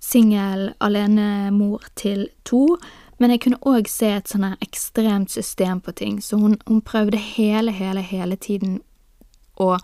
singel 0.00 0.72
alenemor 0.80 1.84
til 1.98 2.28
to, 2.48 2.78
men 3.18 3.32
jeg 3.34 3.42
kunne 3.44 3.60
òg 3.66 3.88
se 3.90 4.10
et 4.14 4.30
sånn 4.30 4.46
ekstremt 4.64 5.32
system 5.34 5.80
på 5.82 5.94
ting, 5.98 6.18
så 6.22 6.38
hun, 6.38 6.56
hun, 6.68 6.82
prøvde 6.86 7.18
hele, 7.18 7.74
hele, 7.74 8.02
hele 8.02 8.38
tiden 8.38 8.78
å 9.58 9.74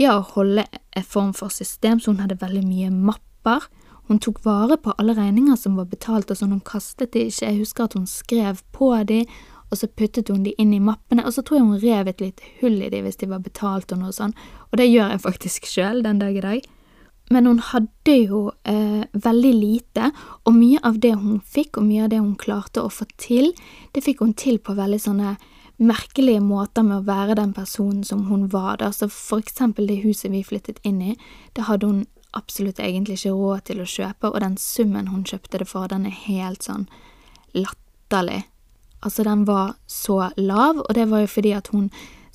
ja, 0.00 0.18
holde 0.34 0.66
en 0.96 1.04
form 1.04 1.32
for 1.36 1.52
system, 1.52 2.00
så 2.00 2.12
hun 2.12 2.20
hadde 2.20 2.40
veldig 2.40 2.64
mye 2.64 2.90
mapper. 2.92 3.64
Hun 4.08 4.20
tok 4.20 4.42
vare 4.44 4.76
på 4.80 4.92
alle 4.98 5.14
regninger 5.16 5.56
som 5.60 5.76
var 5.80 5.88
betalt, 5.88 6.32
og 6.32 6.40
sånn, 6.40 6.52
hun 6.56 6.64
kastet 6.64 7.12
de 7.16 7.26
ikke. 7.28 7.46
Jeg 7.46 7.60
husker 7.60 7.86
at 7.86 7.96
hun 7.96 8.08
skrev 8.08 8.60
på 8.76 8.92
de, 9.08 9.22
og 9.70 9.78
så 9.78 9.88
puttet 9.88 10.32
hun 10.32 10.42
de 10.44 10.52
inn 10.60 10.72
i 10.76 10.82
mappene, 10.82 11.24
og 11.24 11.32
så 11.36 11.44
tror 11.44 11.60
jeg 11.60 11.68
hun 11.68 11.80
rev 11.84 12.10
et 12.10 12.24
lite 12.24 12.52
hull 12.60 12.80
i 12.82 12.90
de 12.92 13.04
hvis 13.04 13.20
de 13.20 13.28
var 13.30 13.44
betalt 13.44 13.92
og 13.94 14.02
noe 14.02 14.12
sånn, 14.16 14.36
og 14.68 14.80
det 14.80 14.88
gjør 14.90 15.14
jeg 15.14 15.24
faktisk 15.24 15.68
sjøl 15.70 16.04
den 16.04 16.20
dag 16.20 16.36
i 16.36 16.44
dag 16.44 16.68
men 17.30 17.46
hun 17.46 17.60
hadde 17.62 18.14
jo 18.16 18.40
eh, 18.66 19.06
veldig 19.12 19.52
lite, 19.54 20.10
og 20.44 20.56
mye 20.56 20.80
av 20.82 20.98
det 21.02 21.14
hun 21.14 21.38
fikk, 21.46 21.78
og 21.78 21.86
mye 21.86 22.04
av 22.04 22.10
det 22.10 22.18
hun 22.18 22.34
klarte 22.38 22.82
å 22.82 22.90
få 22.90 23.06
til, 23.22 23.52
det 23.94 24.02
fikk 24.02 24.24
hun 24.24 24.34
til 24.34 24.58
på 24.58 24.74
veldig 24.74 24.98
sånne 25.00 25.36
merkelige 25.80 26.42
måter 26.44 26.84
med 26.84 26.98
å 26.98 27.06
være 27.06 27.38
den 27.38 27.54
personen 27.56 28.02
som 28.04 28.26
hun 28.28 28.48
var. 28.52 28.80
Da. 28.82 28.90
Så 28.92 29.08
for 29.14 29.40
eksempel 29.40 29.86
det 29.88 30.02
huset 30.02 30.34
vi 30.34 30.42
flyttet 30.44 30.82
inn 30.84 31.00
i, 31.12 31.16
det 31.56 31.68
hadde 31.70 31.88
hun 31.88 32.02
absolutt 32.36 32.82
egentlig 32.82 33.20
ikke 33.20 33.34
råd 33.38 33.66
til 33.70 33.80
å 33.82 33.88
kjøpe, 33.88 34.30
og 34.30 34.40
den 34.42 34.58
summen 34.60 35.10
hun 35.10 35.24
kjøpte 35.26 35.62
det 35.62 35.70
for, 35.70 35.88
den 35.90 36.06
er 36.10 36.22
helt 36.26 36.66
sånn 36.66 36.88
latterlig. 37.54 38.42
Altså, 39.00 39.24
den 39.24 39.46
var 39.48 39.76
så 39.88 40.28
lav, 40.36 40.82
og 40.82 40.94
det 40.98 41.06
var 41.10 41.24
jo 41.24 41.30
fordi 41.30 41.54
at 41.56 41.70
hun 41.72 41.88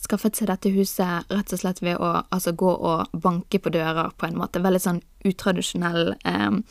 skaffet 0.06 0.38
seg 0.38 0.50
dette 0.52 0.72
huset 0.76 1.32
rett 1.34 1.54
og 1.54 1.62
slett 1.62 1.82
ved 1.84 2.00
å 2.00 2.12
altså, 2.24 2.54
gå 2.56 2.72
og 2.72 3.18
banke 3.22 3.60
på 3.60 3.74
dører, 3.74 4.14
på 4.18 4.30
en 4.30 4.38
måte. 4.40 4.64
Veldig 4.64 4.82
sånn 4.82 5.02
utradisjonell 5.26 6.14
eh, 6.26 6.62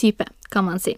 type, 0.00 0.26
kan 0.54 0.68
man 0.68 0.82
si. 0.82 0.96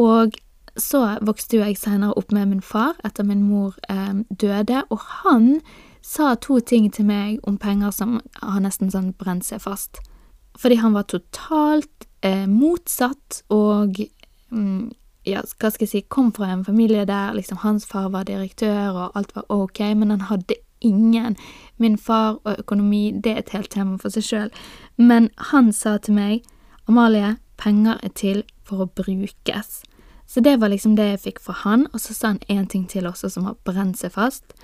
Og 0.00 0.36
så 0.80 1.04
vokste 1.22 1.58
jo 1.58 1.66
jeg 1.66 1.78
senere 1.78 2.16
opp 2.18 2.32
med 2.34 2.50
min 2.50 2.64
far 2.64 2.96
etter 3.06 3.26
min 3.26 3.44
mor 3.46 3.76
eh, 3.88 4.24
døde, 4.30 4.82
og 4.90 5.04
han 5.22 5.60
sa 6.04 6.34
to 6.34 6.58
ting 6.60 6.90
til 6.92 7.06
meg 7.08 7.38
om 7.48 7.56
penger 7.58 7.94
som 7.94 8.18
har 8.42 8.60
nesten 8.60 8.90
sånn 8.92 9.14
brent 9.18 9.46
seg 9.46 9.62
fast. 9.64 10.02
fordi 10.58 10.76
han 10.78 10.92
var 10.94 11.02
totalt 11.10 12.04
eh, 12.22 12.46
motsatt 12.46 13.40
og 13.50 13.96
mm, 14.54 14.92
ja, 15.26 15.40
hva 15.42 15.70
skal 15.72 15.86
jeg 15.86 15.90
si, 15.90 16.02
kom 16.06 16.30
fra 16.36 16.52
en 16.52 16.64
familie 16.64 17.06
der 17.08 17.34
liksom 17.34 17.58
hans 17.64 17.86
far 17.88 18.10
var 18.12 18.28
direktør 18.28 18.92
og 18.92 19.16
alt 19.18 19.34
var 19.34 19.48
ok, 19.48 19.80
men 19.96 20.12
han 20.14 20.28
hadde 20.28 20.60
ingen. 20.84 21.36
Min 21.80 21.96
far 21.98 22.38
og 22.44 22.58
økonomi, 22.58 23.10
det 23.24 23.32
er 23.32 23.42
et 23.42 23.54
helt 23.56 23.72
tema 23.74 23.96
for 23.98 24.14
seg 24.14 24.26
sjøl. 24.28 24.52
Men 24.96 25.30
han 25.50 25.72
sa 25.72 25.96
til 25.98 26.14
meg, 26.18 26.44
Amalie, 26.88 27.36
penger 27.56 27.98
er 28.02 28.12
til 28.14 28.44
for 28.64 28.84
å 28.84 28.90
brukes. 28.92 29.82
Så 30.26 30.40
det 30.40 30.56
var 30.60 30.72
liksom 30.72 30.96
det 30.96 31.08
jeg 31.08 31.22
fikk 31.26 31.42
fra 31.44 31.54
han, 31.64 31.86
og 31.92 32.00
så 32.00 32.14
sa 32.14 32.32
han 32.32 32.40
én 32.48 32.68
ting 32.70 32.86
til 32.88 33.06
også 33.06 33.30
som 33.32 33.44
har 33.48 33.60
brent 33.64 34.00
seg 34.00 34.14
fast, 34.16 34.56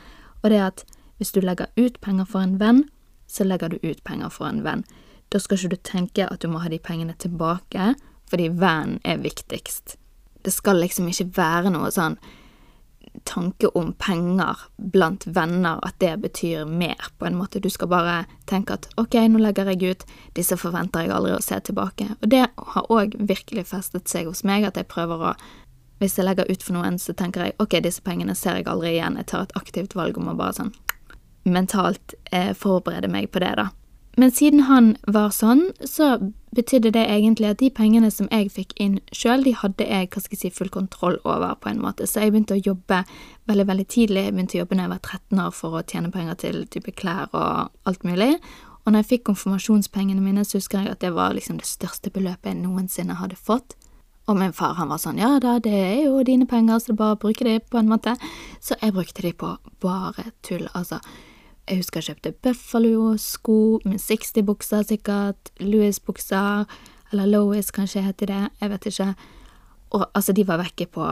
og 0.43 0.51
det 0.51 0.59
er 0.59 0.71
at 0.71 0.85
hvis 1.21 1.33
du 1.37 1.41
legger 1.45 1.69
ut 1.77 2.01
penger 2.01 2.25
for 2.25 2.41
en 2.41 2.57
venn, 2.61 2.85
så 3.29 3.45
legger 3.45 3.69
du 3.69 3.77
ut 3.85 4.01
penger 4.05 4.33
for 4.33 4.49
en 4.49 4.63
venn. 4.65 4.85
Da 5.31 5.39
skal 5.39 5.59
ikke 5.59 5.75
du 5.77 5.83
tenke 5.85 6.27
at 6.27 6.41
du 6.43 6.49
må 6.49 6.63
ha 6.65 6.71
de 6.73 6.81
pengene 6.81 7.15
tilbake, 7.21 7.95
fordi 8.31 8.49
vennen 8.49 8.99
er 9.05 9.21
viktigst. 9.21 9.99
Det 10.45 10.53
skal 10.53 10.81
liksom 10.81 11.11
ikke 11.11 11.29
være 11.37 11.73
noe 11.75 11.91
sånn 11.93 12.17
tanke 13.25 13.69
om 13.79 13.93
penger 13.93 14.59
blant 14.77 15.27
venner, 15.27 15.79
at 15.83 15.99
det 15.99 16.17
betyr 16.23 16.65
mer, 16.65 17.11
på 17.19 17.27
en 17.27 17.39
måte. 17.39 17.61
Du 17.61 17.71
skal 17.71 17.91
bare 17.91 18.17
tenke 18.51 18.77
at 18.79 18.89
ok, 19.01 19.17
nå 19.29 19.41
legger 19.43 19.71
jeg 19.73 19.95
ut, 19.95 20.05
disse 20.39 20.57
forventer 20.61 21.07
jeg 21.07 21.15
aldri 21.15 21.35
å 21.37 21.43
se 21.45 21.59
tilbake. 21.61 22.09
Og 22.21 22.31
det 22.33 22.45
har 22.47 22.93
òg 22.93 23.17
virkelig 23.19 23.69
festet 23.73 24.09
seg 24.09 24.31
hos 24.31 24.45
meg, 24.47 24.65
at 24.69 24.79
jeg 24.81 24.91
prøver 24.91 25.33
å 25.33 25.35
Hvis 26.01 26.15
jeg 26.17 26.25
legger 26.25 26.49
ut 26.49 26.63
for 26.65 26.73
noen, 26.73 26.95
så 26.97 27.13
tenker 27.13 27.43
jeg 27.45 27.53
ok, 27.61 27.75
disse 27.85 28.01
pengene 28.01 28.33
ser 28.35 28.57
jeg 28.57 28.65
aldri 28.73 28.95
igjen. 28.95 29.19
Jeg 29.21 29.27
tar 29.29 29.43
et 29.43 29.51
aktivt 29.59 29.93
valg 29.93 30.17
om 30.17 30.31
å 30.33 30.35
bare 30.35 30.55
sånn 30.57 30.71
mentalt 31.45 32.15
eh, 32.33 32.55
forberede 32.57 33.09
meg 33.09 33.29
på 33.33 33.43
det, 33.45 33.53
da. 33.59 33.67
Men 34.17 34.33
siden 34.33 34.65
han 34.69 34.95
var 35.07 35.29
sånn, 35.35 35.71
så 35.85 36.33
betydde 36.57 36.91
det 36.95 37.03
egentlig 37.07 37.51
at 37.51 37.61
de 37.61 37.71
pengene 37.71 38.11
som 38.11 38.29
jeg 38.33 38.51
fikk 38.55 38.73
inn 38.83 38.99
sjøl, 39.15 39.45
de 39.47 39.53
hadde 39.55 39.87
jeg 39.87 40.09
hva 40.11 40.23
skal 40.23 40.37
jeg 40.37 40.41
si, 40.43 40.51
full 40.57 40.73
kontroll 40.75 41.19
over, 41.25 41.55
på 41.63 41.71
en 41.71 41.83
måte. 41.83 42.09
Så 42.11 42.25
jeg 42.25 42.35
begynte 42.35 42.57
å 42.57 42.63
jobbe 42.63 43.05
veldig, 43.51 43.67
veldig 43.69 43.87
tidlig. 43.87 44.25
Jeg 44.27 44.35
begynte 44.35 44.59
å 44.59 44.63
jobbe 44.65 44.79
når 44.79 44.87
jeg 44.87 44.95
var 44.95 45.05
13 45.05 45.45
år 45.45 45.55
for 45.55 45.79
å 45.79 45.85
tjene 45.87 46.11
penger 46.15 46.41
til 46.43 46.65
type 46.73 46.95
klær 46.99 47.31
og 47.31 47.71
alt 47.87 48.07
mulig. 48.07 48.33
Og 48.85 48.93
når 48.93 49.05
jeg 49.05 49.11
fikk 49.13 49.29
konfirmasjonspengene 49.29 50.25
mine, 50.25 50.45
så 50.45 50.59
husker 50.59 50.83
jeg 50.83 50.97
at 50.97 51.05
det 51.05 51.13
var 51.15 51.37
liksom 51.37 51.61
det 51.61 51.69
største 51.69 52.11
beløpet 52.11 52.51
jeg 52.51 52.63
noensinne 52.63 53.21
hadde 53.21 53.39
fått. 53.39 53.77
Og 54.31 54.37
min 54.39 54.55
far 54.55 54.77
han 54.79 54.91
var 54.93 55.01
sånn 55.03 55.19
ja 55.19 55.33
da, 55.43 55.57
det 55.63 55.75
er 55.75 56.05
jo 56.05 56.21
dine 56.27 56.47
penger, 56.51 56.79
så 56.79 56.91
det 56.91 56.95
er 56.95 57.01
bare 57.01 57.17
å 57.17 57.23
bruke 57.25 57.47
de, 57.47 57.57
på 57.61 57.81
en 57.81 57.91
måte. 57.91 58.15
Så 58.63 58.79
jeg 58.81 58.95
brukte 58.95 59.25
de 59.27 59.35
på 59.35 59.57
bare 59.83 60.31
tull, 60.47 60.69
altså. 60.75 61.01
Jeg 61.69 61.83
husker 61.83 62.01
jeg 62.01 62.09
kjøpte 62.11 62.33
Buffalo-sko 62.45 63.59
med 63.85 64.01
60-bukser 64.03 64.87
sikkert, 64.89 65.53
Louis-bukser, 65.63 66.65
eller 67.13 67.31
Lois 67.31 67.71
kanskje 67.75 68.03
heter 68.07 68.31
det, 68.31 68.41
jeg 68.61 68.73
vet 68.73 68.89
ikke. 68.91 69.11
Og 69.91 70.07
altså, 70.15 70.33
de 70.33 70.47
var 70.47 70.63
vekke 70.63 70.87
på 70.91 71.07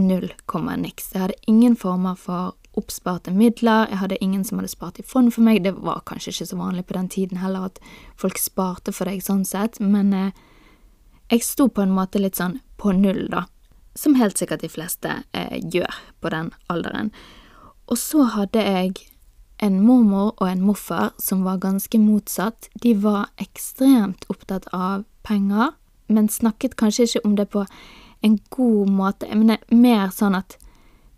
null 0.00 0.30
komma 0.46 0.76
niks. 0.76 1.10
Jeg 1.12 1.26
hadde 1.26 1.40
ingen 1.50 1.76
former 1.76 2.16
for 2.18 2.54
oppsparte 2.78 3.32
midler, 3.36 3.90
jeg 3.90 4.00
hadde 4.00 4.20
ingen 4.24 4.44
som 4.48 4.58
hadde 4.58 4.72
spart 4.72 5.00
i 5.00 5.04
fond 5.04 5.32
for 5.34 5.44
meg, 5.44 5.60
det 5.64 5.74
var 5.76 6.04
kanskje 6.08 6.32
ikke 6.32 6.48
så 6.48 6.56
vanlig 6.56 6.86
på 6.88 6.96
den 6.96 7.10
tiden 7.12 7.42
heller 7.42 7.68
at 7.68 7.80
folk 8.16 8.40
sparte 8.40 8.94
for 8.96 9.10
deg 9.10 9.20
sånn 9.24 9.44
sett, 9.44 9.76
men 9.80 10.14
eh, 10.16 10.30
jeg 11.32 11.44
sto 11.44 11.68
på 11.68 11.84
en 11.84 11.92
måte 11.92 12.22
litt 12.22 12.40
sånn 12.40 12.62
på 12.80 12.94
null, 12.96 13.26
da, 13.32 13.44
som 13.94 14.16
helt 14.16 14.40
sikkert 14.40 14.64
de 14.64 14.72
fleste 14.72 15.18
eh, 15.36 15.58
gjør 15.60 16.00
på 16.24 16.32
den 16.32 16.48
alderen. 16.72 17.12
Og 17.92 18.00
så 18.00 18.24
hadde 18.38 18.64
jeg 18.64 18.96
en 19.62 19.78
mormor 19.86 20.32
og 20.40 20.48
en 20.48 20.64
morfar 20.66 21.12
som 21.22 21.44
var 21.46 21.60
ganske 21.62 21.98
motsatt. 22.02 22.68
De 22.82 22.94
var 22.98 23.30
ekstremt 23.42 24.24
opptatt 24.32 24.66
av 24.74 25.04
penger, 25.22 25.76
men 26.10 26.28
snakket 26.28 26.74
kanskje 26.80 27.06
ikke 27.06 27.24
om 27.28 27.36
det 27.38 27.46
på 27.52 27.62
en 28.26 28.38
god 28.50 28.90
måte. 28.90 29.28
Jeg 29.30 29.38
mener 29.38 29.62
mer 29.70 30.10
sånn 30.14 30.34
at 30.38 30.58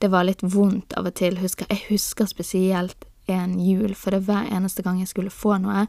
det 0.04 0.10
var 0.12 0.26
litt 0.28 0.42
vondt 0.44 0.92
av 0.98 1.08
og 1.08 1.16
til. 1.16 1.38
Husker, 1.40 1.68
jeg 1.72 1.86
husker 1.88 2.28
spesielt 2.28 3.06
en 3.32 3.56
jul, 3.60 3.94
for 3.96 4.12
det 4.12 4.26
hver 4.26 4.50
eneste 4.52 4.84
gang 4.84 5.00
jeg 5.00 5.08
skulle 5.08 5.32
få 5.32 5.56
noe, 5.62 5.86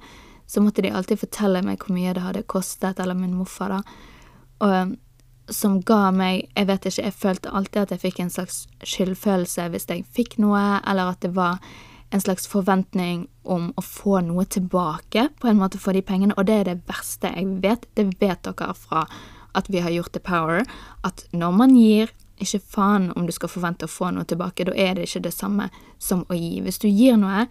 så 0.48 0.62
måtte 0.64 0.86
de 0.86 0.94
alltid 0.94 1.20
fortelle 1.20 1.64
meg 1.66 1.82
hvor 1.82 1.96
mye 1.98 2.14
det 2.16 2.24
hadde 2.24 2.46
kostet, 2.48 3.02
eller 3.02 3.18
min 3.18 3.36
morfar, 3.36 3.76
da. 3.76 3.82
Og 4.64 4.96
som 5.52 5.82
ga 5.86 6.10
meg 6.10 6.48
Jeg 6.56 6.66
vet 6.66 6.86
ikke, 6.86 7.04
jeg 7.04 7.14
følte 7.14 7.52
alltid 7.54 7.82
at 7.82 7.92
jeg 7.92 8.02
fikk 8.02 8.20
en 8.24 8.32
slags 8.34 8.56
skyldfølelse 8.82 9.68
hvis 9.70 9.86
jeg 9.92 10.06
fikk 10.16 10.40
noe, 10.42 10.80
eller 10.88 11.12
at 11.12 11.22
det 11.22 11.36
var 11.36 11.60
en 12.14 12.22
slags 12.22 12.48
forventning 12.48 13.26
om 13.44 13.72
å 13.76 13.84
få 13.84 14.20
noe 14.26 14.46
tilbake, 14.46 15.30
på 15.40 15.50
en 15.50 15.58
måte 15.60 15.80
for 15.82 15.98
de 15.98 16.04
pengene, 16.06 16.36
og 16.38 16.48
det 16.50 16.60
er 16.60 16.70
det 16.70 16.76
verste 16.90 17.32
jeg 17.34 17.58
vet. 17.64 17.88
Det 17.98 18.08
vet 18.22 18.46
dere 18.46 18.76
fra 18.78 19.06
at 19.56 19.70
vi 19.72 19.82
har 19.82 19.94
gjort 19.94 20.14
The 20.14 20.22
Power, 20.24 20.66
at 21.08 21.26
når 21.32 21.58
man 21.58 21.76
gir, 21.80 22.14
ikke 22.36 22.60
faen 22.60 23.10
om 23.16 23.26
du 23.26 23.32
skal 23.32 23.50
forvente 23.50 23.88
å 23.88 23.92
få 23.92 24.10
noe 24.12 24.28
tilbake, 24.28 24.68
da 24.68 24.74
er 24.76 24.96
det 24.96 25.08
ikke 25.08 25.24
det 25.30 25.34
samme 25.34 25.70
som 26.04 26.26
å 26.28 26.36
gi. 26.36 26.60
Hvis 26.64 26.82
du 26.84 26.90
gir 26.90 27.16
noe, 27.20 27.46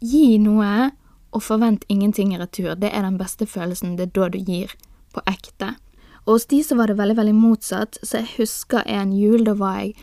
gi 0.00 0.38
noe, 0.40 0.90
og 1.34 1.42
forvent 1.42 1.84
ingenting 1.90 2.34
i 2.34 2.38
retur. 2.38 2.74
Det 2.78 2.90
er 2.94 3.02
den 3.02 3.18
beste 3.18 3.46
følelsen, 3.46 3.96
det 3.98 4.08
er 4.08 4.12
da 4.14 4.28
du 4.30 4.38
gir 4.38 4.74
på 5.14 5.22
ekte. 5.26 5.74
Og 6.24 6.38
hos 6.38 6.46
de 6.48 6.62
så 6.64 6.76
var 6.78 6.88
det 6.88 6.98
veldig, 6.98 7.16
veldig 7.18 7.34
motsatt, 7.36 7.98
så 8.02 8.22
jeg 8.22 8.36
husker 8.38 8.86
en 8.86 9.12
jul, 9.12 9.44
da 9.44 9.56
var 9.58 9.82
jeg 9.82 9.96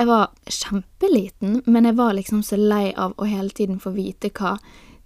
jeg 0.00 0.08
var 0.08 0.30
kjempeliten, 0.48 1.58
men 1.66 1.84
jeg 1.84 1.96
var 1.98 2.14
liksom 2.16 2.40
så 2.46 2.56
lei 2.56 2.94
av 2.96 3.12
å 3.20 3.26
hele 3.28 3.52
tiden 3.52 3.80
få 3.82 3.92
vite 3.92 4.30
hva 4.32 4.54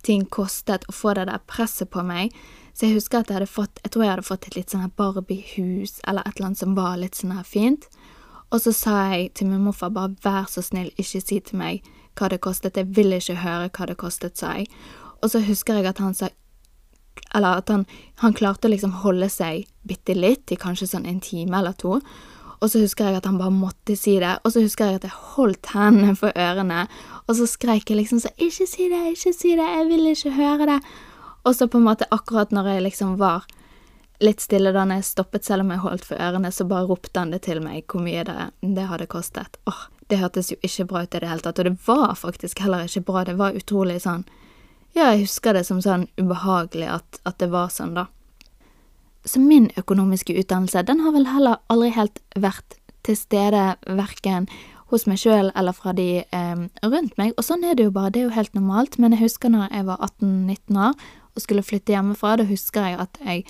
ting 0.06 0.22
kostet, 0.30 0.84
og 0.86 0.94
få 0.94 1.14
det 1.18 1.24
der 1.26 1.42
presset 1.50 1.90
på 1.90 2.04
meg. 2.06 2.34
Så 2.74 2.86
jeg 2.86 3.00
husker 3.00 3.22
at 3.22 3.30
jeg 3.30 3.38
hadde 3.40 3.50
fått 3.50 3.80
Jeg 3.82 3.90
tror 3.90 4.04
jeg 4.04 4.12
hadde 4.12 4.26
fått 4.26 4.46
et 4.46 4.56
litt 4.56 4.70
sånn 4.70 4.92
Barbie-hus, 4.96 5.98
eller 6.06 6.22
et 6.22 6.36
eller 6.36 6.46
annet 6.46 6.62
som 6.62 6.76
var 6.78 6.98
litt 7.00 7.18
sånn 7.18 7.34
her 7.34 7.46
fint. 7.48 7.88
Og 8.52 8.60
så 8.62 8.72
sa 8.72 8.94
jeg 9.10 9.32
til 9.34 9.50
min 9.50 9.64
morfar 9.64 9.90
bare 9.90 10.14
vær 10.22 10.46
så 10.50 10.62
snill, 10.62 10.92
ikke 10.94 11.22
si 11.22 11.40
til 11.40 11.58
meg 11.58 11.82
hva 12.14 12.28
det 12.30 12.38
kostet, 12.44 12.76
jeg 12.78 12.94
vil 12.94 13.16
ikke 13.16 13.40
høre 13.42 13.70
hva 13.74 13.88
det 13.90 13.96
kostet, 13.98 14.38
sa 14.38 14.52
jeg. 14.60 14.68
Og 15.22 15.32
så 15.32 15.42
husker 15.42 15.80
jeg 15.80 15.90
at 15.90 15.98
han 15.98 16.14
sa 16.14 16.30
Eller 17.34 17.58
at 17.58 17.68
han, 17.70 17.86
han 18.22 18.34
klarte 18.34 18.66
å 18.68 18.70
liksom 18.70 18.92
holde 19.02 19.28
seg 19.30 19.66
bitte 19.82 20.14
litt, 20.14 20.50
i 20.50 20.56
kanskje 20.58 20.86
sånn 20.90 21.06
en 21.06 21.20
time 21.20 21.58
eller 21.58 21.72
to. 21.72 22.00
Og 22.64 22.70
så 22.72 22.80
husker 22.80 23.10
jeg 23.10 23.18
at 23.18 23.26
han 23.28 23.36
bare 23.36 23.52
måtte 23.52 23.92
si 23.98 24.14
det, 24.22 24.38
og 24.40 24.54
så 24.54 24.62
husker 24.64 24.88
jeg 24.88 25.02
at 25.02 25.04
jeg 25.04 25.18
holdt 25.34 25.74
hendene 25.74 26.14
for 26.16 26.32
ørene, 26.32 26.86
og 27.28 27.36
så 27.36 27.48
skreik 27.48 27.90
jeg 27.90 27.98
liksom 27.98 28.22
så 28.24 28.30
'Ikke 28.38 28.66
si 28.66 28.88
det, 28.88 29.02
ikke 29.12 29.32
si 29.36 29.50
det, 29.52 29.68
jeg 29.68 29.88
vil 29.88 30.06
ikke 30.06 30.32
høre 30.32 30.66
det'. 30.70 30.86
Og 31.44 31.54
så 31.54 31.68
på 31.68 31.78
en 31.78 31.84
måte 31.84 32.08
akkurat 32.10 32.50
når 32.50 32.68
jeg 32.68 32.82
liksom 32.82 33.18
var 33.18 33.44
litt 34.20 34.40
stille 34.40 34.72
da 34.72 34.84
når 34.84 35.02
jeg 35.02 35.04
stoppet, 35.04 35.44
selv 35.44 35.60
om 35.60 35.70
jeg 35.70 35.78
holdt 35.84 36.04
for 36.04 36.16
ørene, 36.16 36.52
så 36.52 36.64
bare 36.64 36.86
ropte 36.88 37.20
han 37.20 37.30
det 37.34 37.42
til 37.42 37.60
meg 37.60 37.84
hvor 37.86 38.00
mye 38.00 38.24
det, 38.24 38.50
det 38.62 38.86
hadde 38.88 39.06
kostet. 39.06 39.58
Åh, 39.66 39.82
det 40.08 40.18
hørtes 40.18 40.50
jo 40.52 40.56
ikke 40.62 40.84
bra 40.84 41.02
ut 41.02 41.14
i 41.14 41.20
det 41.20 41.28
hele 41.28 41.44
tatt, 41.44 41.58
og 41.58 41.64
det 41.64 41.76
var 41.86 42.14
faktisk 42.14 42.64
heller 42.64 42.88
ikke 42.88 43.04
bra, 43.04 43.24
det 43.24 43.36
var 43.36 43.56
utrolig 43.56 44.00
sånn 44.04 44.24
Ja, 44.94 45.10
jeg 45.10 45.24
husker 45.24 45.52
det 45.52 45.64
som 45.66 45.80
sånn 45.82 46.06
ubehagelig 46.16 46.86
at, 46.86 47.18
at 47.26 47.38
det 47.38 47.48
var 47.50 47.68
sånn, 47.74 47.96
da. 47.96 48.06
Så 49.24 49.40
min 49.40 49.70
økonomiske 49.80 50.36
utdannelse, 50.36 50.82
den 50.84 51.00
har 51.00 51.14
vel 51.14 51.26
heller 51.30 51.60
aldri 51.72 51.90
helt 51.96 52.20
vært 52.36 52.78
til 53.04 53.16
stede 53.16 53.74
verken 53.84 54.48
hos 54.92 55.06
meg 55.08 55.20
sjøl 55.20 55.50
eller 55.56 55.76
fra 55.76 55.94
de 55.96 56.08
eh, 56.22 56.64
rundt 56.84 57.16
meg, 57.20 57.32
og 57.36 57.44
sånn 57.46 57.64
er 57.64 57.76
det 57.76 57.88
jo 57.88 57.94
bare, 57.94 58.12
det 58.12 58.22
er 58.22 58.28
jo 58.28 58.36
helt 58.36 58.56
normalt, 58.56 58.98
men 59.00 59.16
jeg 59.16 59.24
husker 59.24 59.52
når 59.52 59.72
jeg 59.72 59.86
var 59.88 60.02
18-19 60.04 60.80
år 60.88 61.06
og 61.34 61.42
skulle 61.42 61.64
flytte 61.66 61.94
hjemmefra, 61.94 62.36
da 62.38 62.46
husker 62.48 62.90
jeg 62.90 63.00
at 63.02 63.20
jeg 63.24 63.46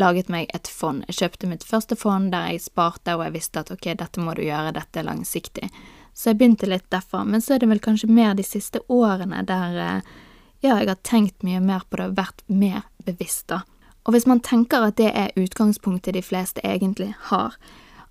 laget 0.00 0.30
meg 0.32 0.48
et 0.56 0.68
fond. 0.72 1.04
Jeg 1.08 1.18
kjøpte 1.20 1.50
mitt 1.50 1.66
første 1.68 1.96
fond 1.98 2.32
der 2.32 2.48
jeg 2.50 2.64
sparte, 2.64 3.14
og 3.16 3.26
jeg 3.26 3.36
visste 3.36 3.62
at 3.62 3.72
ok, 3.74 3.92
dette 4.00 4.24
må 4.24 4.34
du 4.34 4.42
gjøre, 4.46 4.72
dette 4.74 5.00
er 5.00 5.06
langsiktig. 5.06 5.68
Så 6.16 6.30
jeg 6.30 6.40
begynte 6.40 6.68
litt 6.68 6.88
derfra, 6.92 7.22
men 7.28 7.44
så 7.44 7.54
er 7.54 7.62
det 7.62 7.70
vel 7.70 7.82
kanskje 7.84 8.10
mer 8.10 8.34
de 8.36 8.44
siste 8.46 8.82
årene 8.92 9.44
der 9.48 9.78
eh, 9.80 10.14
ja, 10.62 10.78
jeg 10.78 10.88
har 10.88 10.98
tenkt 11.04 11.44
mye 11.46 11.60
mer 11.62 11.84
på 11.88 11.98
det 12.00 12.10
og 12.10 12.18
vært 12.18 12.42
mer 12.48 12.84
bevisst, 13.04 13.48
da. 13.52 13.62
Og 14.06 14.14
hvis 14.14 14.26
man 14.26 14.42
tenker 14.42 14.82
at 14.82 14.98
det 14.98 15.12
er 15.14 15.34
utgangspunktet 15.38 16.16
de 16.16 16.22
fleste 16.26 16.62
egentlig 16.66 17.12
har, 17.30 17.56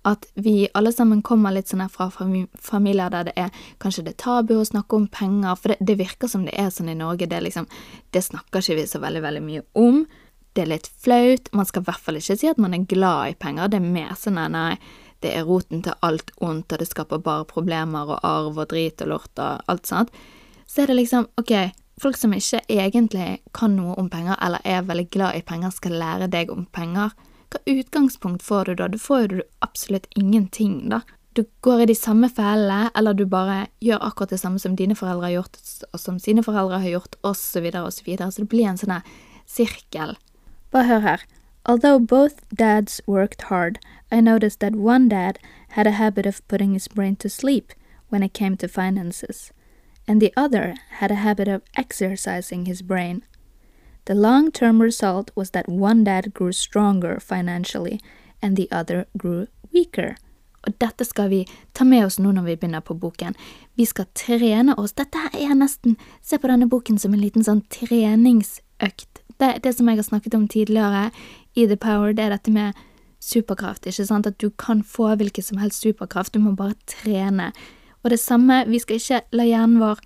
at 0.02 0.26
vi 0.34 0.68
alle 0.74 0.90
sammen 0.92 1.20
kommer 1.22 1.54
litt 1.54 1.70
sånn 1.70 1.84
fra 1.92 2.08
familier 2.10 3.12
der 3.12 3.28
det 3.28 3.34
er 3.38 3.60
kanskje 3.82 4.02
det 4.08 4.16
er 4.16 4.22
tabu 4.24 4.56
å 4.56 4.66
snakke 4.66 4.98
om 4.98 5.06
penger, 5.06 5.54
for 5.54 5.72
det, 5.72 5.78
det, 5.80 5.98
virker 6.00 6.30
som 6.30 6.46
det 6.46 6.56
er 6.58 6.72
sånn 6.74 6.90
i 6.90 6.98
Norge, 6.98 7.28
det 7.30 7.38
liksom 7.44 7.68
Det 8.10 8.24
snakker 8.24 8.60
ikke 8.60 8.80
vi 8.80 8.86
så 8.90 8.98
veldig, 8.98 9.22
veldig 9.22 9.42
mye 9.42 9.62
om. 9.78 10.02
Det 10.52 10.64
er 10.64 10.72
litt 10.74 10.90
flaut. 11.00 11.48
Man 11.52 11.66
skal 11.66 11.82
i 11.82 11.86
hvert 11.86 12.02
fall 12.02 12.18
ikke 12.18 12.36
si 12.36 12.50
at 12.50 12.58
man 12.60 12.74
er 12.74 12.88
glad 12.88 13.30
i 13.30 13.38
penger, 13.38 13.70
det 13.70 13.78
er 13.78 13.94
mer 13.94 14.16
sånn 14.18 14.40
nei, 14.52 14.74
det 15.22 15.36
er 15.36 15.46
roten 15.46 15.84
til 15.86 15.94
alt 16.02 16.32
ondt, 16.42 16.72
og 16.72 16.82
det 16.82 16.88
skaper 16.90 17.22
bare 17.22 17.46
problemer 17.48 18.10
og 18.10 18.26
arv 18.26 18.58
og 18.58 18.72
drit 18.74 19.00
og 19.04 19.14
lort 19.14 19.38
og 19.38 19.62
alt 19.70 19.86
sånt. 19.86 20.10
Så 20.66 20.82
er 20.82 20.90
det 20.90 20.98
liksom, 20.98 21.28
ok, 21.38 21.54
Folk 22.02 22.16
som 22.18 22.32
ikke 22.34 22.58
egentlig 22.66 23.42
kan 23.54 23.76
noe 23.78 23.94
om 24.00 24.08
penger, 24.10 24.34
eller 24.42 24.64
er 24.66 24.86
veldig 24.88 25.06
glad 25.14 25.36
i 25.38 25.44
penger, 25.46 25.70
skal 25.70 25.94
lære 26.00 26.26
deg 26.32 26.50
om 26.50 26.64
penger. 26.74 27.12
Hva 27.52 27.60
utgangspunkt 27.68 28.42
får 28.42 28.64
du 28.64 28.74
da? 28.80 28.88
Du 28.90 28.98
får 28.98 29.28
jo 29.30 29.44
absolutt 29.62 30.08
ingenting, 30.18 30.88
da. 30.90 31.02
Du 31.32 31.44
går 31.64 31.84
i 31.84 31.86
de 31.92 31.94
samme 31.94 32.28
fellene, 32.28 32.90
eller 32.98 33.14
du 33.14 33.22
bare 33.24 33.68
gjør 33.80 34.02
akkurat 34.02 34.34
det 34.34 34.40
samme 34.42 34.58
som 34.58 34.74
dine 34.76 34.96
foreldre 34.98 35.30
har 35.30 35.36
gjort, 35.36 35.60
og 35.92 36.00
som 36.00 36.18
sine 36.18 36.42
foreldre 36.42 36.82
har 36.82 36.90
gjort, 36.96 37.16
osv., 37.22 37.70
osv. 37.70 38.10
Så, 38.18 38.30
så 38.32 38.42
det 38.42 38.48
blir 38.50 38.66
en 38.68 38.82
sånn 38.82 38.98
sirkel. 39.46 40.16
Bare 40.74 40.90
hør 40.90 41.06
her. 41.06 41.24
Although 41.64 42.00
both 42.00 42.42
dads 42.50 43.00
worked 43.06 43.42
hard, 43.42 43.78
I 44.10 44.20
noticed 44.20 44.58
that 44.60 44.74
one 44.74 45.08
dad 45.08 45.38
had 45.78 45.86
a 45.86 45.92
habit 46.02 46.26
of 46.26 46.46
putting 46.48 46.74
his 46.74 46.88
brain 46.88 47.14
to 47.16 47.30
sleep 47.30 47.72
when 48.08 48.22
it 48.22 48.34
came 48.34 48.56
to 48.56 48.66
finances, 48.66 49.52
and 50.08 50.20
the 50.20 50.32
other 50.36 50.74
had 50.98 51.10
a 51.10 51.22
habit 51.22 51.48
of 51.48 51.62
exercising 51.76 52.66
his 52.66 52.82
brain. 52.82 53.22
The 54.04 54.14
long 54.14 54.50
term 54.50 54.82
result 54.82 55.30
was 55.36 55.50
that 55.50 55.68
one 55.68 56.04
dad 56.04 56.34
grew 56.34 56.52
stronger 56.52 57.20
financially, 57.20 58.00
and 58.42 58.56
the 58.56 58.68
other 58.72 59.06
grew 59.16 59.46
weaker. 59.72 60.16
Og 60.66 60.78
dette 60.78 61.04
skal 61.04 61.30
vi 61.30 61.46
ta 61.74 61.84
med 61.84 62.06
oss 62.06 62.18
nå 62.18 62.32
når 62.32 62.42
vi 62.42 62.56
begynner 62.56 62.80
på 62.80 62.94
boken. 62.94 63.34
Vi 63.74 63.84
skal 63.84 64.06
trene 64.14 64.76
oss. 64.78 64.92
Dette 64.92 65.18
er 65.34 65.54
nesten 65.58 65.96
Se 66.22 66.38
på 66.38 66.50
denne 66.50 66.68
boken 66.70 66.98
som 66.98 67.14
en 67.14 67.22
liten 67.22 67.42
sånn 67.42 67.64
treningsøkt. 67.70 69.22
Det, 69.38 69.56
det 69.64 69.74
som 69.74 69.88
jeg 69.88 69.98
har 69.98 70.06
snakket 70.06 70.34
om 70.38 70.46
tidligere 70.48 71.10
i 71.58 71.66
The 71.66 71.76
Power, 71.76 72.12
det 72.14 72.24
er 72.24 72.34
dette 72.36 72.54
med 72.54 72.78
superkraft. 73.22 73.86
ikke 73.86 74.06
sant? 74.06 74.26
At 74.26 74.38
du 74.38 74.50
kan 74.50 74.82
få 74.82 75.14
hvilken 75.16 75.42
som 75.42 75.58
helst 75.58 75.82
superkraft, 75.82 76.34
du 76.34 76.38
må 76.42 76.54
bare 76.58 76.78
trene. 76.86 77.50
Og 78.02 78.10
det 78.10 78.20
samme, 78.20 78.64
vi 78.66 78.78
skal 78.82 78.98
ikke 78.98 79.20
la 79.32 79.46
hjernen 79.46 79.80
vår 79.82 80.00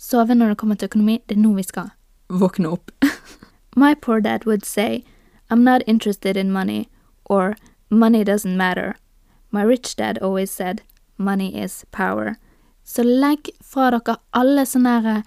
sove 0.00 0.34
når 0.34 0.52
det 0.52 0.60
kommer 0.62 0.78
til 0.78 0.90
økonomi, 0.90 1.20
det 1.28 1.36
er 1.36 1.42
nå 1.42 1.52
vi 1.56 1.66
skal 1.66 1.92
våkne 2.32 2.72
opp. 2.72 2.90
My 3.76 3.94
poor 3.94 4.20
dad 4.20 4.44
would 4.44 4.64
say, 4.64 5.04
I'm 5.50 5.64
not 5.64 5.82
interested 5.86 6.36
in 6.36 6.52
money, 6.52 6.88
or 7.24 7.56
money 7.90 8.24
doesn't 8.24 8.56
matter. 8.56 8.96
My 9.50 9.62
rich 9.62 9.96
dad 9.96 10.18
always 10.18 10.50
said, 10.50 10.82
money 11.16 11.62
is 11.62 11.84
power. 11.90 12.36
Så 12.84 13.02
legg 13.02 13.50
fra 13.60 13.90
dere 13.92 14.16
alle 14.32 14.64
sånne 14.66 15.22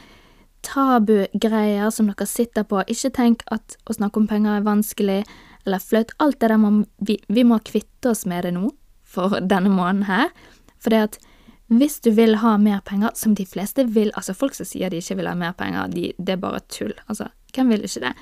tabugreier 0.65 1.91
som 1.93 2.09
dere 2.09 2.27
sitter 2.27 2.65
på. 2.67 2.81
Ikke 2.89 3.13
tenk 3.13 3.45
at 3.53 3.77
å 3.85 3.95
snakke 3.95 4.19
om 4.19 4.27
penger 4.27 4.57
er 4.57 4.65
vanskelig 4.65 5.21
eller 5.65 5.79
flaut. 5.79 6.11
Alt 6.19 6.41
det 6.41 6.49
der 6.51 6.59
må 6.61 6.71
vi, 6.97 7.19
vi 7.27 7.45
må 7.45 7.61
kvitte 7.63 8.11
oss 8.11 8.25
med 8.25 8.45
det 8.45 8.55
nå, 8.57 8.71
for 9.05 9.39
denne 9.39 9.71
måneden 9.71 10.05
her. 10.09 10.33
For 10.81 10.93
det 10.93 11.03
at 11.09 11.19
hvis 11.67 11.99
du 12.05 12.11
vil 12.13 12.37
ha 12.43 12.57
mer 12.61 12.81
penger, 12.85 13.15
som 13.17 13.33
de 13.35 13.45
fleste 13.45 13.87
vil 13.89 14.11
Altså, 14.15 14.35
folk 14.37 14.53
som 14.53 14.67
sier 14.69 14.89
de 14.89 14.99
ikke 15.01 15.17
vil 15.17 15.29
ha 15.29 15.35
mer 15.35 15.55
penger, 15.57 15.87
de, 15.89 16.11
det 16.17 16.35
er 16.35 16.41
bare 16.41 16.61
tull. 16.69 16.93
Altså, 17.09 17.31
hvem 17.55 17.71
vil 17.73 17.87
ikke 17.87 18.03
det? 18.05 18.13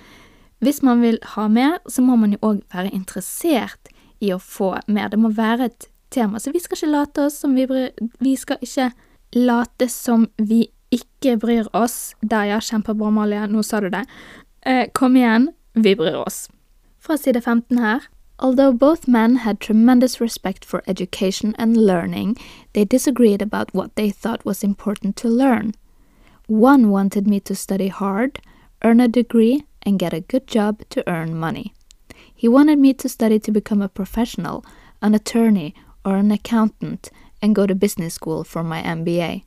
Hvis 0.63 0.81
man 0.81 1.01
vil 1.03 1.17
ha 1.35 1.47
mer, 1.51 1.79
så 1.91 2.01
må 2.01 2.15
man 2.15 2.31
jo 2.31 2.39
òg 2.41 2.61
være 2.71 2.93
interessert 2.95 3.91
i 4.23 4.31
å 4.31 4.39
få 4.39 4.77
mer. 4.87 5.09
Det 5.11 5.19
må 5.19 5.33
være 5.35 5.67
et 5.67 5.89
tema. 6.13 6.39
Så 6.39 6.53
vi 6.53 6.61
skal 6.63 6.77
ikke 6.77 6.93
late 6.93 7.25
oss 7.27 7.41
som 7.43 7.57
vi 7.57 7.65
bryr 7.67 7.89
Vi 8.23 8.35
skal 8.39 8.61
ikke 8.63 8.91
late 9.35 9.89
som 9.91 10.27
vi 10.37 10.67
ikke 10.93 11.35
bryr 11.41 11.67
oss. 11.75 12.13
Der, 12.21 12.47
ja, 12.53 12.61
kjempebra, 12.61 13.11
Malia, 13.11 13.47
nå 13.49 13.63
sa 13.65 13.81
du 13.81 13.89
det. 13.91 14.05
Eh, 14.61 14.85
kom 14.93 15.17
igjen, 15.17 15.49
vi 15.73 15.95
bryr 15.99 16.21
oss. 16.21 16.45
Fra 17.03 17.17
side 17.17 17.41
15 17.41 17.81
her. 17.81 18.05
Although 18.43 18.73
both 18.73 19.07
men 19.07 19.37
had 19.37 19.61
tremendous 19.61 20.19
respect 20.19 20.65
for 20.65 20.83
education 20.85 21.55
and 21.57 21.77
learning, 21.77 22.35
they 22.73 22.83
disagreed 22.83 23.41
about 23.41 23.73
what 23.73 23.95
they 23.95 24.09
thought 24.09 24.43
was 24.43 24.65
important 24.65 25.15
to 25.15 25.29
learn. 25.29 25.71
One 26.47 26.89
wanted 26.89 27.25
me 27.25 27.39
to 27.39 27.55
study 27.55 27.87
hard, 27.87 28.41
earn 28.83 28.99
a 28.99 29.07
degree, 29.07 29.65
and 29.83 29.97
get 29.97 30.13
a 30.13 30.19
good 30.19 30.45
job 30.45 30.81
to 30.89 31.09
earn 31.09 31.39
money. 31.39 31.73
He 32.35 32.49
wanted 32.49 32.79
me 32.79 32.93
to 32.95 33.07
study 33.07 33.39
to 33.39 33.49
become 33.49 33.81
a 33.81 33.87
professional, 33.87 34.65
an 35.01 35.15
attorney, 35.15 35.73
or 36.03 36.17
an 36.17 36.29
accountant, 36.29 37.09
and 37.41 37.55
go 37.55 37.65
to 37.65 37.73
business 37.73 38.15
school 38.15 38.43
for 38.43 38.61
my 38.61 38.81
MBA. 38.81 39.45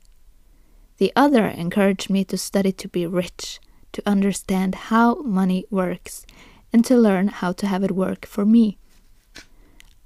The 0.97 1.13
other 1.15 1.45
encouraged 1.45 2.09
me 2.09 2.25
to 2.25 2.37
study 2.37 2.71
to 2.71 2.87
be 2.87 3.05
rich, 3.05 3.59
to 3.91 4.01
understand 4.07 4.89
how 4.89 5.21
money 5.21 5.65
works, 5.69 6.25
and 6.73 6.83
to 6.85 6.97
learn 6.97 7.27
how 7.27 7.51
to 7.51 7.67
have 7.67 7.83
it 7.83 7.91
work 7.91 8.25
for 8.25 8.43
me. 8.43 8.79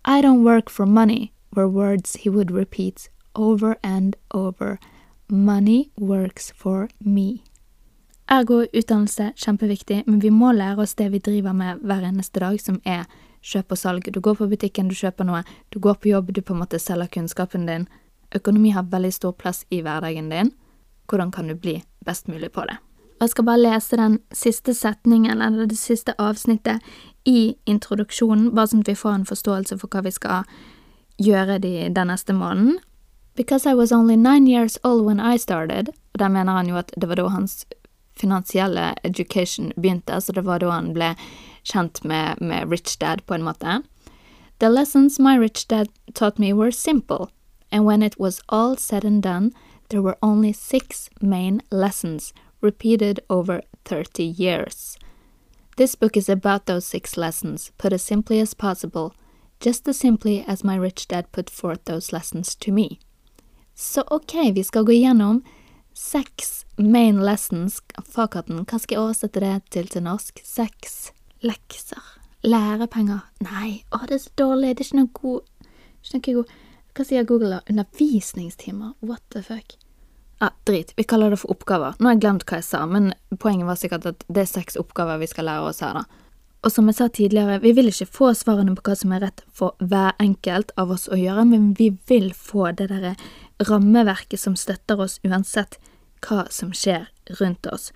I 0.05 0.21
don't 0.21 0.43
work 0.43 0.69
for 0.69 0.85
money 0.85 1.31
were 1.55 1.67
words 1.67 2.15
he 2.15 2.29
would 2.29 2.51
repeat 2.51 3.09
over 3.35 3.77
and 3.83 4.15
over. 4.31 4.79
Money 5.29 5.91
works 5.97 6.51
for 6.51 6.89
me. 6.99 7.43
Ergo 8.27 8.65
utdannelse 8.73 9.33
kjempeviktig, 9.35 10.03
men 10.07 10.19
vi 10.19 10.29
må 10.29 10.51
lære 10.51 10.81
oss 10.81 10.95
det 10.95 11.11
vi 11.11 11.19
driver 11.19 11.53
med 11.53 11.83
hver 11.85 12.01
eneste 12.07 12.39
dag, 12.39 12.61
som 12.61 12.81
er 12.85 13.05
kjøp 13.41 13.71
og 13.71 13.77
salg. 13.77 14.11
Du 14.13 14.19
går 14.19 14.39
på 14.39 14.47
butikken, 14.47 14.87
du 14.89 14.95
kjøper 14.95 15.27
noe, 15.27 15.43
du 15.69 15.79
går 15.79 15.99
på 16.01 16.09
jobb, 16.09 16.31
du 16.33 16.41
på 16.41 16.55
en 16.55 16.63
måte 16.63 16.79
selger 16.79 17.11
kunnskapen 17.11 17.67
din. 17.67 17.87
Økonomi 18.33 18.71
har 18.71 18.89
veldig 18.89 19.13
stor 19.13 19.35
plass 19.37 19.65
i 19.69 19.83
hverdagen 19.85 20.31
din. 20.31 20.53
Hvordan 21.05 21.31
kan 21.31 21.47
du 21.47 21.55
bli 21.55 21.83
best 22.05 22.27
mulig 22.27 22.51
på 22.55 22.65
det? 22.65 22.79
Og 23.21 23.27
jeg 23.27 23.29
skal 23.35 23.45
bare 23.45 23.61
lese 23.61 23.97
den 23.99 24.15
siste 24.33 24.73
setningen, 24.73 25.41
eller 25.41 25.67
det 25.69 25.77
siste 25.77 26.15
avsnittet, 26.17 26.81
i 27.25 27.53
introduksjonen, 27.69 28.47
bare 28.57 28.71
sånn 28.71 28.81
at 28.81 28.89
vi 28.89 28.95
får 28.97 29.13
en 29.13 29.27
forståelse 29.29 29.77
for 29.77 29.93
hva 29.93 30.01
vi 30.07 30.11
skal 30.15 30.47
gjøre 31.21 31.59
de, 31.61 31.73
den 31.93 32.09
neste 32.09 32.33
måneden. 32.33 32.79
Because 33.37 33.69
I 33.69 33.75
was 33.77 33.91
only 33.91 34.15
nine 34.17 34.49
years 34.49 34.79
old 34.83 35.05
when 35.05 35.21
I 35.21 35.37
started, 35.37 35.93
og 36.13 36.17
der 36.17 36.33
mener 36.33 36.57
han 36.57 36.73
jo 36.73 36.81
at 36.81 36.89
det 36.97 37.11
var 37.13 37.21
da 37.21 37.27
hans 37.29 37.67
finansielle 38.17 38.95
education 39.03 39.69
begynte, 39.77 40.17
så 40.17 40.33
det 40.33 40.47
var 40.49 40.65
da 40.65 40.73
han 40.73 40.89
ble 40.97 41.13
kjent 41.61 42.01
med, 42.03 42.41
med 42.41 42.73
Rich 42.73 42.97
Dad, 42.97 43.21
på 43.27 43.37
en 43.37 43.45
måte. 43.45 43.83
The 44.57 44.69
lessons 44.69 45.19
my 45.19 45.37
rich 45.37 45.67
dad 45.67 45.93
taught 46.15 46.39
me 46.39 46.53
were 46.53 46.71
simple, 46.71 47.29
and 47.71 47.85
when 47.85 48.01
it 48.01 48.17
was 48.17 48.41
all 48.49 48.77
said 48.77 49.05
and 49.05 49.21
done, 49.21 49.51
there 49.89 50.01
were 50.01 50.17
only 50.23 50.53
six 50.53 51.09
main 51.21 51.61
lessons 51.69 52.33
repeated 52.61 53.19
over 53.29 53.61
30 53.85 54.23
years. 54.23 54.97
This 55.77 55.95
book 55.95 56.17
is 56.17 56.29
about 56.29 56.65
those 56.65 56.85
six 56.85 57.17
lessons, 57.17 57.71
put 57.77 57.93
as 57.93 58.03
simply 58.03 58.39
as 58.39 58.53
possible, 58.53 59.13
just 59.59 59.87
as 59.87 59.97
simply 59.97 60.43
as 60.47 60.63
my 60.63 60.75
rich 60.75 61.07
dad 61.07 61.31
put 61.31 61.49
forth 61.49 61.85
those 61.85 62.13
lessons 62.13 62.55
to 62.55 62.71
me. 62.71 62.99
Så 63.75 64.03
ok, 64.07 64.51
vi 64.51 64.63
skal 64.63 64.83
gå 64.83 64.91
gjennom 64.91 65.43
seks 65.93 66.65
main 66.77 67.21
lessons. 67.21 67.81
Fagkatten, 68.05 68.65
hva 68.65 68.79
skal 68.79 68.95
jeg 68.95 69.03
oversette 69.03 69.41
det 69.41 69.55
til 69.71 69.87
til 69.87 70.03
norsk? 70.03 70.41
Seks 70.43 71.11
lekser. 71.41 72.01
Lærepenger. 72.43 73.21
Nei, 73.45 73.83
å, 73.93 74.01
det 74.09 74.17
er 74.17 74.23
så 74.25 74.33
dårlig. 74.37 74.75
Det 74.75 74.85
er 74.85 74.89
ikke 74.89 75.01
noe 75.01 75.13
god 75.13 75.41
Ikke 76.01 76.17
noe 76.17 76.35
god 76.41 76.53
Hva 76.91 77.05
sier 77.07 77.23
Google, 77.23 77.49
da? 77.53 77.59
Undervisningstimer? 77.69 78.95
What 78.99 79.21
the 79.31 79.43
fuck? 79.45 79.77
Ja, 80.41 80.49
drit. 80.63 80.93
Vi 80.97 81.03
kaller 81.03 81.29
det 81.29 81.37
for 81.37 81.53
oppgaver. 81.53 81.93
Nå 81.99 82.09
har 82.09 82.15
jeg 82.15 82.23
glemt 82.23 82.43
hva 82.49 82.57
jeg 82.57 82.65
sa, 82.65 82.79
men 82.89 83.11
poenget 83.37 83.67
var 83.67 83.77
sikkert 83.77 84.07
at 84.09 84.23
det 84.25 84.41
er 84.41 84.49
seks 84.49 84.79
oppgaver 84.81 85.21
vi 85.21 85.29
skal 85.29 85.45
lære 85.45 85.67
oss 85.69 85.83
her, 85.85 85.99
da. 86.01 86.21
Og 86.65 86.73
som 86.73 86.89
jeg 86.89 86.97
sa 86.97 87.07
tidligere, 87.09 87.59
vi 87.61 87.71
vil 87.77 87.89
ikke 87.89 88.09
få 88.09 88.31
svarene 88.37 88.73
på 88.77 88.83
hva 88.85 88.95
som 88.97 89.13
er 89.13 89.21
rett 89.25 89.43
for 89.53 89.77
hver 89.77 90.17
enkelt 90.21 90.73
av 90.81 90.93
oss 90.93 91.07
å 91.09 91.17
gjøre, 91.17 91.45
men 91.49 91.71
vi 91.77 91.91
vil 92.09 92.31
få 92.37 92.71
det 92.77 92.89
derre 92.89 93.15
rammeverket 93.69 94.41
som 94.41 94.57
støtter 94.57 95.01
oss 95.01 95.19
uansett 95.25 95.77
hva 96.25 96.47
som 96.53 96.73
skjer 96.73 97.05
rundt 97.39 97.69
oss. 97.69 97.91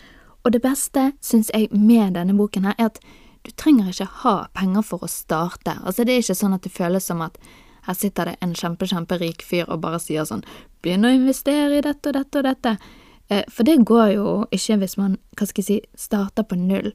Og 0.46 0.54
det 0.54 0.62
beste, 0.62 1.12
syns 1.26 1.50
jeg, 1.50 1.72
med 1.74 2.14
denne 2.14 2.38
boken 2.38 2.70
her, 2.70 2.78
er 2.78 2.94
at 2.94 3.02
du 3.46 3.50
trenger 3.58 3.90
ikke 3.90 4.10
ha 4.22 4.36
penger 4.54 4.86
for 4.86 5.06
å 5.06 5.10
starte. 5.10 5.80
Altså, 5.82 6.06
det 6.06 6.14
er 6.14 6.26
ikke 6.26 6.38
sånn 6.38 6.58
at 6.58 6.66
det 6.66 6.74
føles 6.74 7.10
som 7.10 7.26
at 7.26 7.42
her 7.86 7.98
sitter 7.98 8.32
det 8.32 8.36
en 8.42 8.54
kjempe, 8.58 8.88
kjemperik 8.90 9.44
fyr 9.46 9.70
og 9.70 9.82
bare 9.84 10.00
sier 10.02 10.26
sånn 10.26 10.46
Begynn 10.86 11.06
å 11.06 11.14
investere 11.14 11.80
i 11.80 11.84
dette 11.86 12.12
og 12.12 12.18
dette 12.18 12.40
og 12.42 12.46
dette. 12.46 12.76
Eh, 13.30 13.44
for 13.50 13.66
det 13.66 13.80
går 13.90 14.12
jo 14.14 14.26
ikke 14.54 14.78
hvis 14.82 14.98
man, 15.02 15.18
hva 15.34 15.48
skal 15.50 15.64
jeg 15.64 15.68
si, 15.68 15.78
starter 15.98 16.46
på 16.46 16.58
null. 16.60 16.92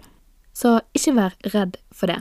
Så 0.54 0.78
ikke 0.94 1.16
vær 1.16 1.34
redd 1.54 1.78
for 1.90 2.10
det. 2.10 2.20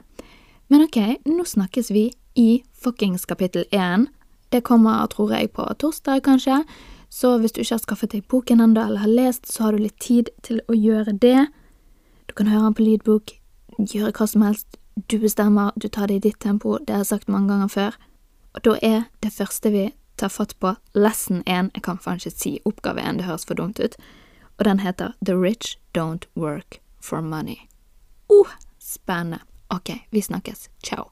Men 0.70 0.86
ok, 0.86 0.98
nå 1.30 1.46
snakkes 1.46 1.92
vi 1.94 2.10
i 2.38 2.64
fuckings 2.74 3.26
kapittel 3.30 3.66
én. 3.74 4.08
Det 4.50 4.64
kommer, 4.66 5.06
tror 5.14 5.34
jeg, 5.34 5.52
på 5.54 5.66
torsdag, 5.78 6.24
kanskje. 6.26 6.64
Så 7.10 7.38
hvis 7.38 7.54
du 7.54 7.62
ikke 7.62 7.76
har 7.76 7.86
skaffet 7.86 8.14
deg 8.14 8.28
boken 8.30 8.62
ennå, 8.62 8.82
eller 8.86 9.06
har 9.06 9.14
lest, 9.14 9.50
så 9.50 9.64
har 9.68 9.74
du 9.74 9.84
litt 9.84 9.98
tid 10.02 10.30
til 10.46 10.62
å 10.70 10.78
gjøre 10.78 11.18
det. 11.22 11.48
Du 12.30 12.34
kan 12.38 12.50
høre 12.50 12.70
den 12.70 12.78
på 12.78 12.86
lydbok, 12.86 13.34
gjøre 13.78 14.14
hva 14.14 14.28
som 14.30 14.46
helst. 14.46 14.78
Du 15.10 15.18
bestemmer, 15.22 15.74
du 15.78 15.88
tar 15.88 16.10
det 16.10 16.20
i 16.20 16.26
ditt 16.30 16.40
tempo, 16.42 16.78
det 16.78 16.94
har 16.94 17.06
jeg 17.06 17.14
sagt 17.14 17.30
mange 17.30 17.50
ganger 17.54 17.70
før. 17.74 17.98
Og 18.54 18.64
da 18.66 18.78
er 18.82 19.04
det 19.24 19.34
første 19.34 19.72
vi 19.72 19.86
tar 20.20 20.32
fatt 20.34 20.56
på, 20.60 20.76
lesson 20.94 21.44
1, 21.46 21.72
jeg 21.76 21.84
kan 21.86 22.00
faen 22.02 22.20
si 22.20 22.58
oppgave 22.66 23.02
1, 23.02 23.22
det 23.22 23.28
høres 23.30 23.46
for 23.48 23.60
dumt 23.60 23.80
ut, 23.80 23.96
og 24.58 24.66
den 24.66 24.80
heter 24.84 25.16
The 25.24 25.38
Rich 25.38 25.78
Don't 25.96 26.28
Work 26.36 26.82
for 27.00 27.22
Money. 27.22 27.70
Uh, 28.30 28.52
spennende. 28.80 29.40
Ok, 29.70 29.94
vi 30.10 30.22
snakkes. 30.22 30.70
Ciao. 30.84 31.12